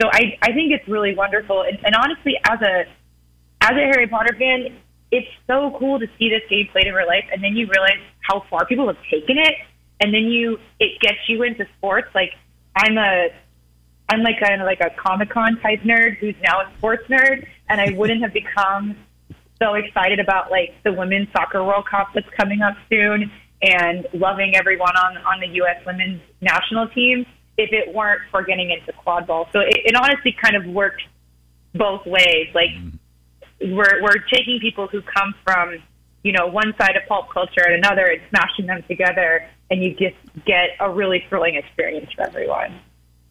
[0.00, 1.62] so I, I think it's really wonderful.
[1.62, 2.84] And, and honestly, as a
[3.62, 4.76] as a Harry Potter fan,
[5.10, 8.02] it's so cool to see this game played in real life, and then you realize
[8.20, 9.54] how far people have taken it,
[10.00, 12.08] and then you it gets you into sports.
[12.14, 12.32] Like
[12.76, 13.28] I'm a
[14.08, 17.80] I'm like of like a Comic Con type nerd who's now a sports nerd, and
[17.80, 18.96] I wouldn't have become
[19.60, 23.30] so excited about like the women's soccer World Cup that's coming up soon,
[23.62, 25.84] and loving everyone on on the U.S.
[25.86, 27.26] women's national team
[27.58, 29.48] if it weren't for getting into quad ball.
[29.52, 31.02] So it, it honestly kind of works
[31.74, 32.48] both ways.
[32.54, 33.74] Like mm-hmm.
[33.74, 35.82] we're we're taking people who come from
[36.22, 39.90] you know one side of pulp culture and another and smashing them together, and you
[39.94, 42.78] just get a really thrilling experience for everyone.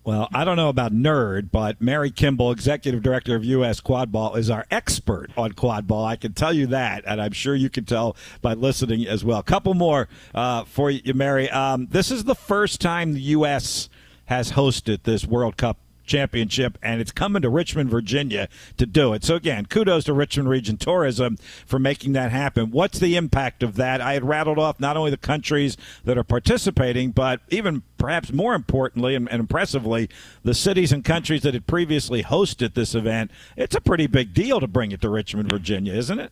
[0.06, 3.80] Well, I don't know about nerd, but Mary Kimball, executive director of U.S.
[3.80, 6.06] Quad Ball, is our expert on quad ball.
[6.06, 9.40] I can tell you that, and I'm sure you can tell by listening as well.
[9.40, 11.50] A couple more uh, for you, Mary.
[11.50, 13.90] Um, this is the first time the U.S.
[14.26, 19.24] has hosted this World Cup championship and it's coming to Richmond, Virginia to do it.
[19.24, 22.72] So again, kudos to Richmond Region Tourism for making that happen.
[22.72, 24.02] What's the impact of that?
[24.02, 28.54] I had rattled off not only the countries that are participating, but even perhaps more
[28.54, 30.10] importantly and, and impressively,
[30.44, 33.32] the cities and countries that had previously hosted this event.
[33.58, 36.32] It's a pretty big deal to bring it to Richmond, Virginia, isn't it?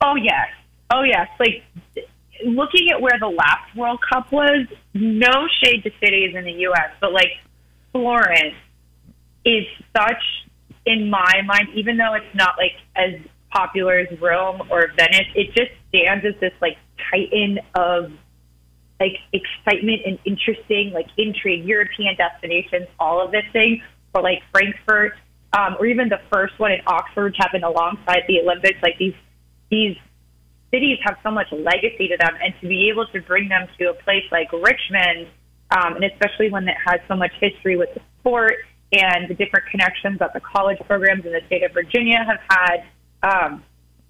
[0.00, 0.48] Oh yes,
[0.92, 1.28] oh yes.
[1.40, 1.64] Like
[2.44, 6.90] looking at where the last World Cup was, no shade to cities in the U.S.,
[7.00, 7.30] but like
[7.92, 8.54] Florence
[9.44, 9.64] is
[9.96, 10.22] such,
[10.86, 13.20] in my mind, even though it's not like as
[13.50, 16.76] popular as Rome or Venice, it just stands as this like
[17.10, 18.10] titan of
[19.00, 23.82] like excitement and interesting, like intrigue, European destinations, all of this thing,
[24.14, 25.12] or like Frankfurt,
[25.56, 28.78] um, or even the first one in Oxford happened alongside the Olympics.
[28.82, 29.14] Like these,
[29.70, 29.96] these
[30.74, 33.90] cities have so much legacy to them, and to be able to bring them to
[33.90, 35.28] a place like Richmond,
[35.70, 38.54] um, and especially one that has so much history with the sport
[38.92, 42.84] and the different connections that the college programs in the state of Virginia have had,
[43.22, 43.62] um,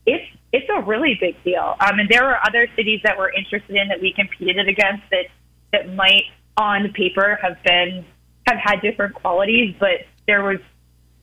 [0.07, 1.75] it's it's a really big deal.
[1.81, 5.27] Um, and there were other cities that we're interested in that we competed against that
[5.73, 6.25] that might
[6.57, 8.05] on paper have been
[8.47, 10.61] have had different qualities, but there was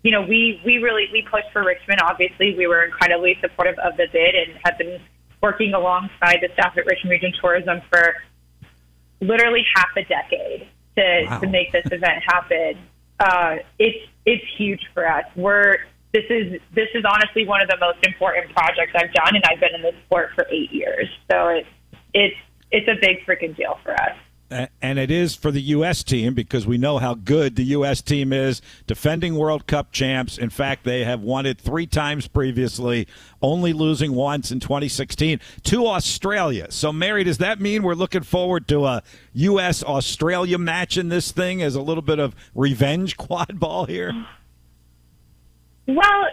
[0.03, 2.01] you know, we, we really, we pushed for Richmond.
[2.01, 4.99] Obviously, we were incredibly supportive of the bid and have been
[5.41, 8.15] working alongside the staff at Richmond Region Tourism for
[9.19, 10.67] literally half a decade
[10.97, 11.39] to, Wow.
[11.39, 12.77] to make this event happen.
[13.19, 15.25] Uh, it's, it's huge for us.
[15.35, 15.77] We're,
[16.13, 19.59] this is, this is honestly one of the most important projects I've done and I've
[19.59, 21.07] been in this sport for eight years.
[21.29, 21.67] So it's,
[22.13, 22.35] it's,
[22.71, 24.15] it's a big freaking deal for us.
[24.51, 26.03] And it is for the U.S.
[26.03, 28.01] team because we know how good the U.S.
[28.01, 30.37] team is, defending World Cup champs.
[30.37, 33.07] In fact, they have won it three times previously,
[33.41, 36.67] only losing once in 2016 to Australia.
[36.69, 39.83] So, Mary, does that mean we're looking forward to a U.S.
[39.83, 44.13] Australia match in this thing as a little bit of revenge quad ball here?
[45.87, 46.27] Well,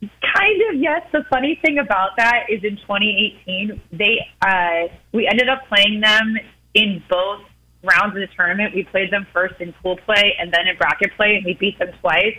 [0.00, 1.02] kind of yes.
[1.12, 6.36] The funny thing about that is in 2018, they uh, we ended up playing them
[6.74, 7.40] in both
[7.82, 8.74] rounds of the tournament.
[8.74, 11.78] We played them first in pool play and then in bracket play, and we beat
[11.78, 12.36] them twice.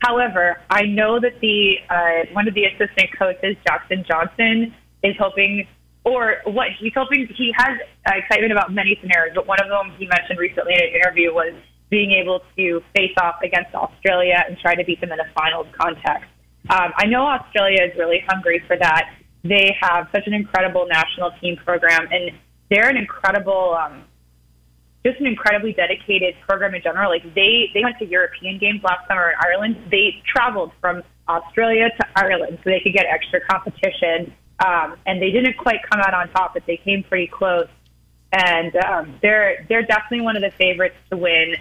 [0.00, 5.66] However, I know that the uh, one of the assistant coaches, Jackson Johnson, is hoping,
[6.04, 7.26] or what he's hoping.
[7.34, 10.80] He has uh, excitement about many scenarios, but one of them he mentioned recently in
[10.80, 11.54] an interview was
[11.90, 15.66] being able to face off against Australia and try to beat them in a finals
[15.78, 16.28] context.
[16.68, 19.14] Um, I know Australia is really hungry for that.
[19.42, 22.32] They have such an incredible national team program, and
[22.70, 24.04] they're an incredible um,
[25.04, 27.10] just an incredibly dedicated program in general.
[27.10, 29.76] Like they they went to European games last summer in Ireland.
[29.90, 34.32] They traveled from Australia to Ireland so they could get extra competition.
[34.64, 37.68] Um, and they didn't quite come out on top, but they came pretty close.
[38.32, 41.54] And um, they're they're definitely one of the favorites to win.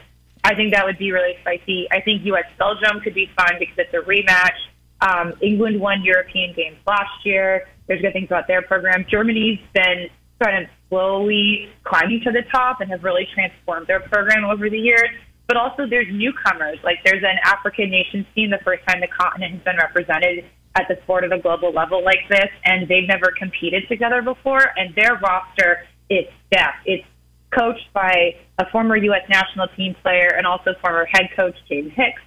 [0.43, 1.87] I think that would be really spicy.
[1.91, 2.45] I think U.S.
[2.57, 4.57] Belgium could be fun because it's a rematch.
[5.01, 7.67] Um, England won European games last year.
[7.87, 9.05] There's good things about their program.
[9.09, 10.09] Germany's been
[10.41, 14.77] kind of slowly climbing to the top and have really transformed their program over the
[14.77, 15.09] years.
[15.47, 16.77] But also, there's newcomers.
[16.83, 20.87] Like there's an African nations team, the first time the continent has been represented at
[20.87, 24.63] the sport of a global level like this, and they've never competed together before.
[24.77, 26.85] And their roster is stacked.
[26.85, 27.05] It's
[27.51, 29.27] coached by a former U.S.
[29.29, 32.21] national team player and also former head coach James Hicks.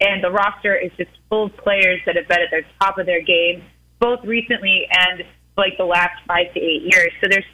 [0.00, 3.06] And the roster is just full of players that have been at the top of
[3.06, 3.62] their game,
[4.00, 5.24] both recently and
[5.56, 7.12] like the last five to eight years.
[7.20, 7.44] So there's,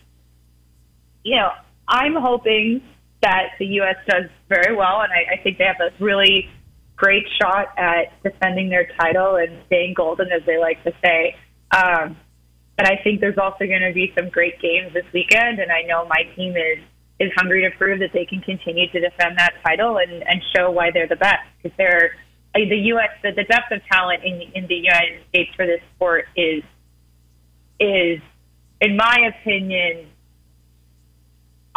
[1.29, 1.51] you know,
[1.87, 2.83] I'm hoping
[3.23, 3.97] that the U.S.
[4.09, 6.49] does very well, and I, I think they have a really
[6.97, 11.37] great shot at defending their title and staying golden, as they like to say.
[11.71, 12.17] Um,
[12.77, 15.83] but I think there's also going to be some great games this weekend, and I
[15.83, 16.83] know my team is
[17.21, 20.71] is hungry to prove that they can continue to defend that title and, and show
[20.71, 22.13] why they're the best because they're
[22.55, 23.11] uh, the U.S.
[23.23, 26.63] The, the depth of talent in in the United States for this sport is
[27.81, 28.21] is,
[28.81, 30.07] in my opinion,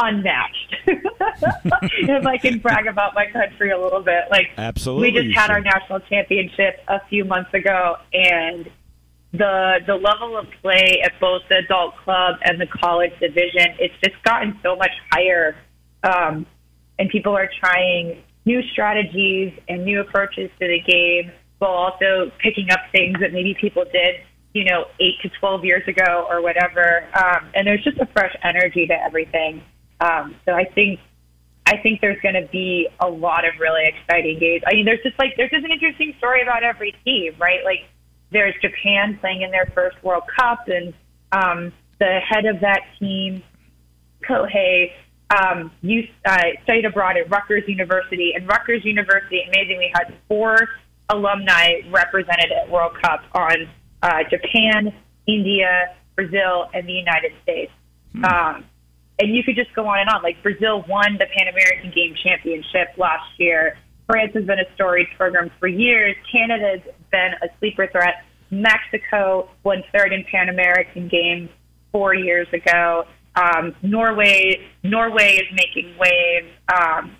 [0.01, 0.75] unmatched.
[0.87, 5.49] if I can brag about my country a little bit, like Absolutely, we just had
[5.49, 8.69] our national championship a few months ago, and
[9.33, 13.95] the the level of play at both the adult club and the college division, it's
[14.03, 15.55] just gotten so much higher.
[16.03, 16.45] Um,
[16.99, 22.69] and people are trying new strategies and new approaches to the game while also picking
[22.71, 24.15] up things that maybe people did,
[24.53, 27.07] you know, eight to 12 years ago or whatever.
[27.13, 29.61] Um, and there's just a fresh energy to everything.
[30.01, 30.99] Um, so I think
[31.67, 34.63] I think there's going to be a lot of really exciting games.
[34.67, 37.63] I mean, there's just like there's just an interesting story about every team, right?
[37.63, 37.87] Like
[38.31, 40.93] there's Japan playing in their first World Cup, and
[41.31, 43.43] um, the head of that team,
[44.27, 44.91] Kohei,
[45.29, 50.57] um, you uh, studied abroad at Rutgers University, and Rutgers University amazingly had four
[51.09, 53.69] alumni represented at World Cup on
[54.01, 54.93] uh, Japan,
[55.27, 57.71] India, Brazil, and the United States.
[58.23, 58.65] Um,
[59.19, 60.23] and you could just go on and on.
[60.23, 63.77] Like Brazil won the Pan American Game Championship last year.
[64.07, 66.15] France has been a storied program for years.
[66.31, 66.81] Canada's
[67.11, 68.25] been a sleeper threat.
[68.49, 71.49] Mexico won third in Pan American Games
[71.91, 73.05] four years ago.
[73.35, 76.51] Um, Norway, Norway is making waves.
[76.73, 77.15] Um,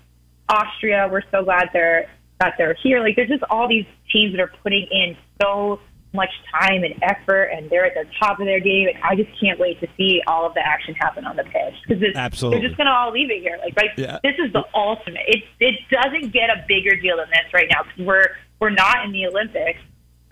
[0.48, 3.00] Austria, we're so glad they're that they're here.
[3.00, 5.80] Like there's just all these teams that are putting in so
[6.14, 8.88] much time and effort, and they're at the top of their game.
[8.88, 11.74] And I just can't wait to see all of the action happen on the pitch
[11.86, 12.60] because Absolutely.
[12.60, 13.58] they're just going to all leave it here.
[13.64, 14.18] Like, like Yeah.
[14.22, 15.22] this is the ultimate.
[15.26, 18.28] It it doesn't get a bigger deal than this right now because we're
[18.60, 19.80] we're not in the Olympics.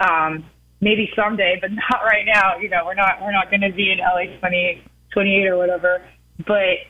[0.01, 0.45] Um,
[0.81, 2.57] maybe someday, but not right now.
[2.59, 6.03] You know, we're not we're not going to be in LA 20, 28 or whatever.
[6.47, 6.85] But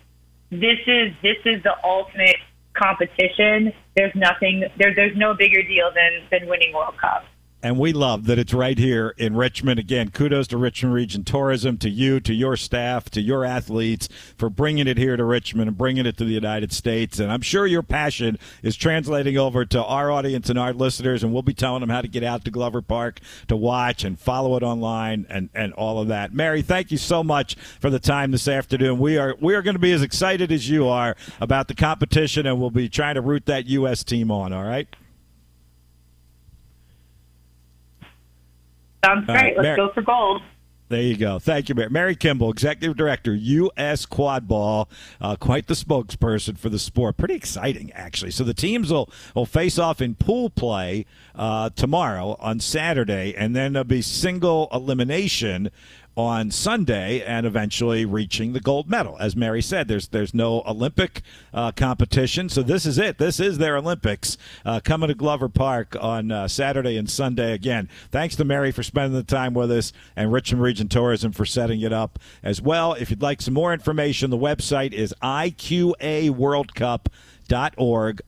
[0.51, 2.37] this is this is the ultimate
[2.75, 3.73] competition.
[3.97, 4.95] There's nothing there.
[4.95, 7.25] There's no bigger deal than than winning World Cup.
[7.63, 9.79] And we love that it's right here in Richmond.
[9.79, 14.49] Again, kudos to Richmond Region Tourism, to you, to your staff, to your athletes for
[14.49, 17.19] bringing it here to Richmond and bringing it to the United States.
[17.19, 21.33] And I'm sure your passion is translating over to our audience and our listeners, and
[21.33, 24.57] we'll be telling them how to get out to Glover Park to watch and follow
[24.57, 26.33] it online and, and all of that.
[26.33, 28.99] Mary, thank you so much for the time this afternoon.
[28.99, 32.47] We are we are going to be as excited as you are about the competition,
[32.47, 34.03] and we'll be trying to root that U.S.
[34.03, 34.53] team on.
[34.53, 34.89] All right.
[39.05, 39.43] Sounds All great.
[39.45, 40.43] right, Let's Mary- go for gold.
[40.89, 41.39] There you go.
[41.39, 41.89] Thank you, Mary.
[41.89, 44.07] Mary Kimball, Executive Director, U.S.
[44.07, 44.89] Quad Ball.
[45.21, 47.17] Uh, quite the spokesperson for the sport.
[47.17, 48.33] Pretty exciting, actually.
[48.33, 53.55] So the teams will, will face off in pool play uh, tomorrow on Saturday, and
[53.55, 55.71] then there'll be single elimination
[56.21, 59.17] on Sunday and eventually reaching the gold medal.
[59.19, 61.23] As Mary said, there's there's no Olympic
[61.55, 63.19] uh, competition, so this is it.
[63.19, 67.53] This is their Olympics uh, coming to Glover Park on uh, Saturday and Sunday.
[67.53, 71.47] Again, thanks to Mary for spending the time with us and Richmond Region Tourism for
[71.47, 72.93] setting it up as well.
[72.93, 77.11] If you'd like some more information, the website is iqaworldcup.org.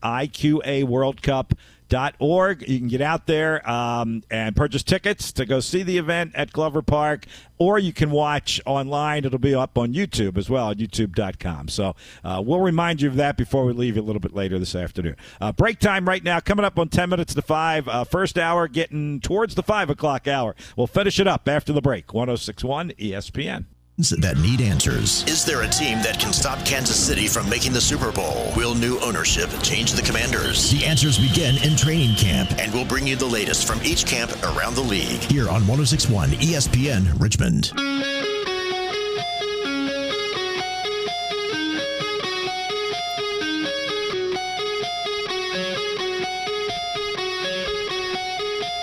[0.03, 1.57] iqaworldcup.org org.
[1.93, 6.51] You can get out there um, and purchase tickets to go see the event at
[6.51, 7.25] Glover Park,
[7.57, 9.25] or you can watch online.
[9.25, 11.67] It'll be up on YouTube as well youtube.com.
[11.67, 14.59] So uh, we'll remind you of that before we leave you a little bit later
[14.59, 15.15] this afternoon.
[15.39, 17.87] Uh, break time right now, coming up on 10 minutes to 5.
[17.87, 20.55] Uh, first hour getting towards the 5 o'clock hour.
[20.75, 22.13] We'll finish it up after the break.
[22.13, 23.65] 1061 ESPN.
[23.97, 25.23] That need answers.
[25.27, 28.51] Is there a team that can stop Kansas City from making the Super Bowl?
[28.57, 30.71] Will new ownership change the Commanders?
[30.71, 32.51] The answers begin in training camp.
[32.57, 35.21] And we'll bring you the latest from each camp around the league.
[35.21, 37.71] Here on 1061 ESPN Richmond.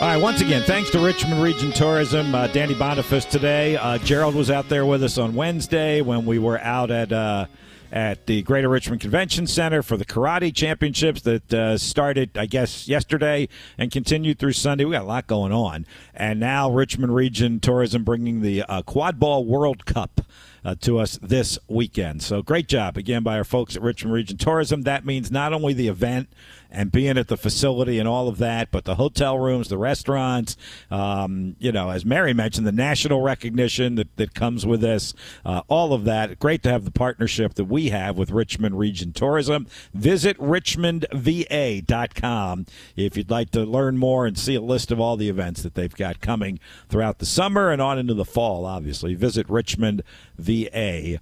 [0.00, 2.34] All right, once again, thanks to Richmond Region Tourism.
[2.34, 3.76] Uh, Danny Boniface today.
[3.76, 7.44] Uh, Gerald was out there with us on Wednesday when we were out at uh,
[7.92, 12.88] at the Greater Richmond Convention Center for the Karate Championships that uh, started, I guess,
[12.88, 13.46] yesterday
[13.76, 14.86] and continued through Sunday.
[14.86, 15.84] We got a lot going on,
[16.14, 20.22] and now Richmond Region Tourism bringing the uh, Quad Ball World Cup.
[20.62, 22.22] Uh, to us this weekend.
[22.22, 24.82] So great job again by our folks at Richmond Region Tourism.
[24.82, 26.28] That means not only the event
[26.70, 30.56] and being at the facility and all of that, but the hotel rooms, the restaurants,
[30.90, 35.14] um, you know, as Mary mentioned, the national recognition that, that comes with this,
[35.44, 36.38] uh, all of that.
[36.38, 39.66] Great to have the partnership that we have with Richmond Region Tourism.
[39.92, 42.66] Visit richmondva.com
[42.96, 45.74] if you'd like to learn more and see a list of all the events that
[45.74, 46.58] they've got coming
[46.88, 49.14] throughout the summer and on into the fall, obviously.
[49.14, 51.20] Visit richmondva.com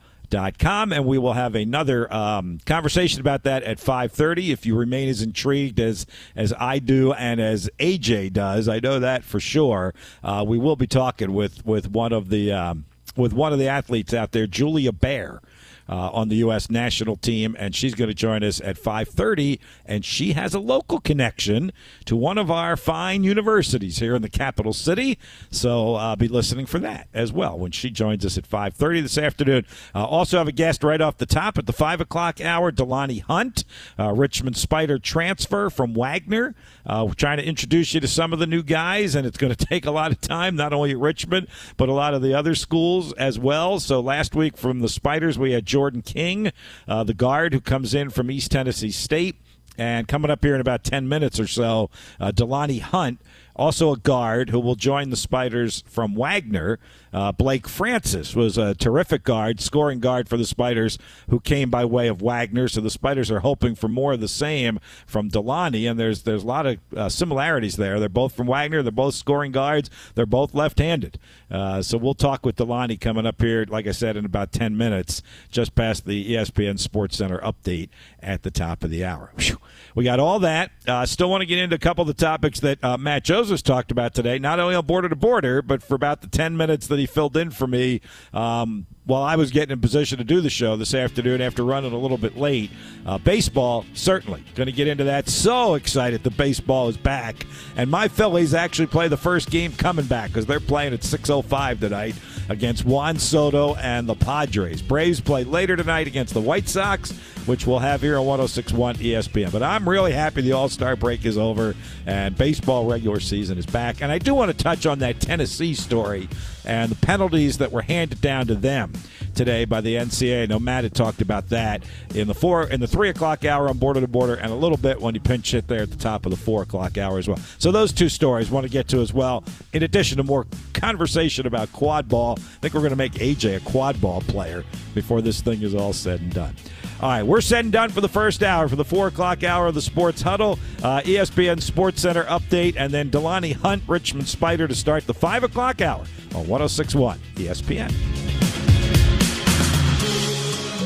[0.59, 5.09] com and we will have another um, conversation about that at 5.30 if you remain
[5.09, 6.07] as intrigued as
[6.37, 10.77] as i do and as aj does i know that for sure uh, we will
[10.77, 12.85] be talking with with one of the um,
[13.17, 15.41] with one of the athletes out there julia bear
[15.89, 16.71] uh, on the U.S.
[16.71, 19.59] national team, and she's going to join us at 5:30.
[19.87, 21.73] And she has a local connection
[22.05, 25.19] to one of our fine universities here in the capital city,
[25.51, 29.19] so I'll be listening for that as well when she joins us at 5:30 this
[29.19, 29.65] afternoon.
[29.95, 33.23] Uh, also have a guest right off the top at the five o'clock hour, DeLonnie
[33.23, 33.65] Hunt,
[33.99, 36.55] uh, Richmond Spider transfer from Wagner.
[36.87, 39.53] Uh, we're trying to introduce you to some of the new guys, and it's going
[39.55, 42.35] to take a lot of time, not only at Richmond, but a lot of the
[42.35, 43.79] other schools as well.
[43.81, 46.51] So last week from the Spiders, we had Jordan King,
[46.89, 49.37] uh, the guard who comes in from East Tennessee State.
[49.79, 53.21] And coming up here in about 10 minutes or so, uh, DeLonnie Hunt,
[53.55, 56.81] also a guard who will join the Spiders from Wagner.
[57.13, 60.99] Uh, Blake Francis was a terrific guard, scoring guard for the Spiders,
[61.31, 62.69] who came by way of Wagner.
[62.69, 66.45] So the Spiders are hoping for more of the same from DeLonnie, and there's there's
[66.45, 67.99] a lot of uh, similarities there.
[67.99, 68.83] They're both from Wagner.
[68.83, 69.91] They're both scoring guards.
[70.15, 71.19] They're both left-handed.
[71.51, 74.77] Uh, so we'll talk with DeLonnie coming up here, like I said, in about 10
[74.77, 77.89] minutes, just past the ESPN Sports Center update
[78.21, 79.33] at the top of the hour.
[79.39, 79.59] Whew.
[79.95, 80.71] We got all that.
[80.87, 83.63] Uh, still want to get into a couple of the topics that uh, Matt Joseph
[83.63, 86.87] talked about today, not only on Border to Border, but for about the 10 minutes
[86.89, 88.01] that he filled in for me
[88.33, 91.93] um, while I was getting in position to do the show this afternoon after running
[91.93, 92.71] a little bit late.
[93.07, 94.45] Uh, baseball, certainly.
[94.55, 95.29] Going to get into that.
[95.29, 97.47] So excited the baseball is back.
[97.77, 101.81] And my Phillies actually play the first game coming back because they're playing at 6.05
[101.81, 102.15] tonight
[102.49, 104.83] against Juan Soto and the Padres.
[104.83, 107.13] Braves play later tonight against the White Sox,
[107.47, 109.53] which we'll have here on 1061 ESPN.
[109.53, 111.75] But I'm really happy the All Star break is over
[112.07, 114.03] and baseball regular season is back.
[114.03, 116.29] And I do want to touch on that Tennessee story
[116.65, 118.93] and the penalties that were handed down to them.
[119.39, 120.49] Today by the NCAA.
[120.49, 123.79] No, Matt had talked about that in the four in the three o'clock hour on
[123.79, 126.27] Border to Border, and a little bit when you pinch it there at the top
[126.27, 127.39] of the four o'clock hour as well.
[127.59, 129.45] So those two stories want to get to as well.
[129.73, 133.59] In addition to more conversation about quad ball, I think we're going to make AJ
[133.59, 136.57] a quad ball player before this thing is all said and done.
[137.01, 139.69] All right, we're said and done for the first hour, for the four o'clock hour
[139.69, 144.67] of the Sports Huddle, uh, ESPN Sports Center update, and then DeLonnie Hunt, Richmond Spider
[144.67, 148.38] to start the five o'clock hour on 1061 ESPN.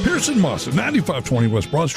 [0.03, 1.91] Pearson Moss at 9520 West Broad Street.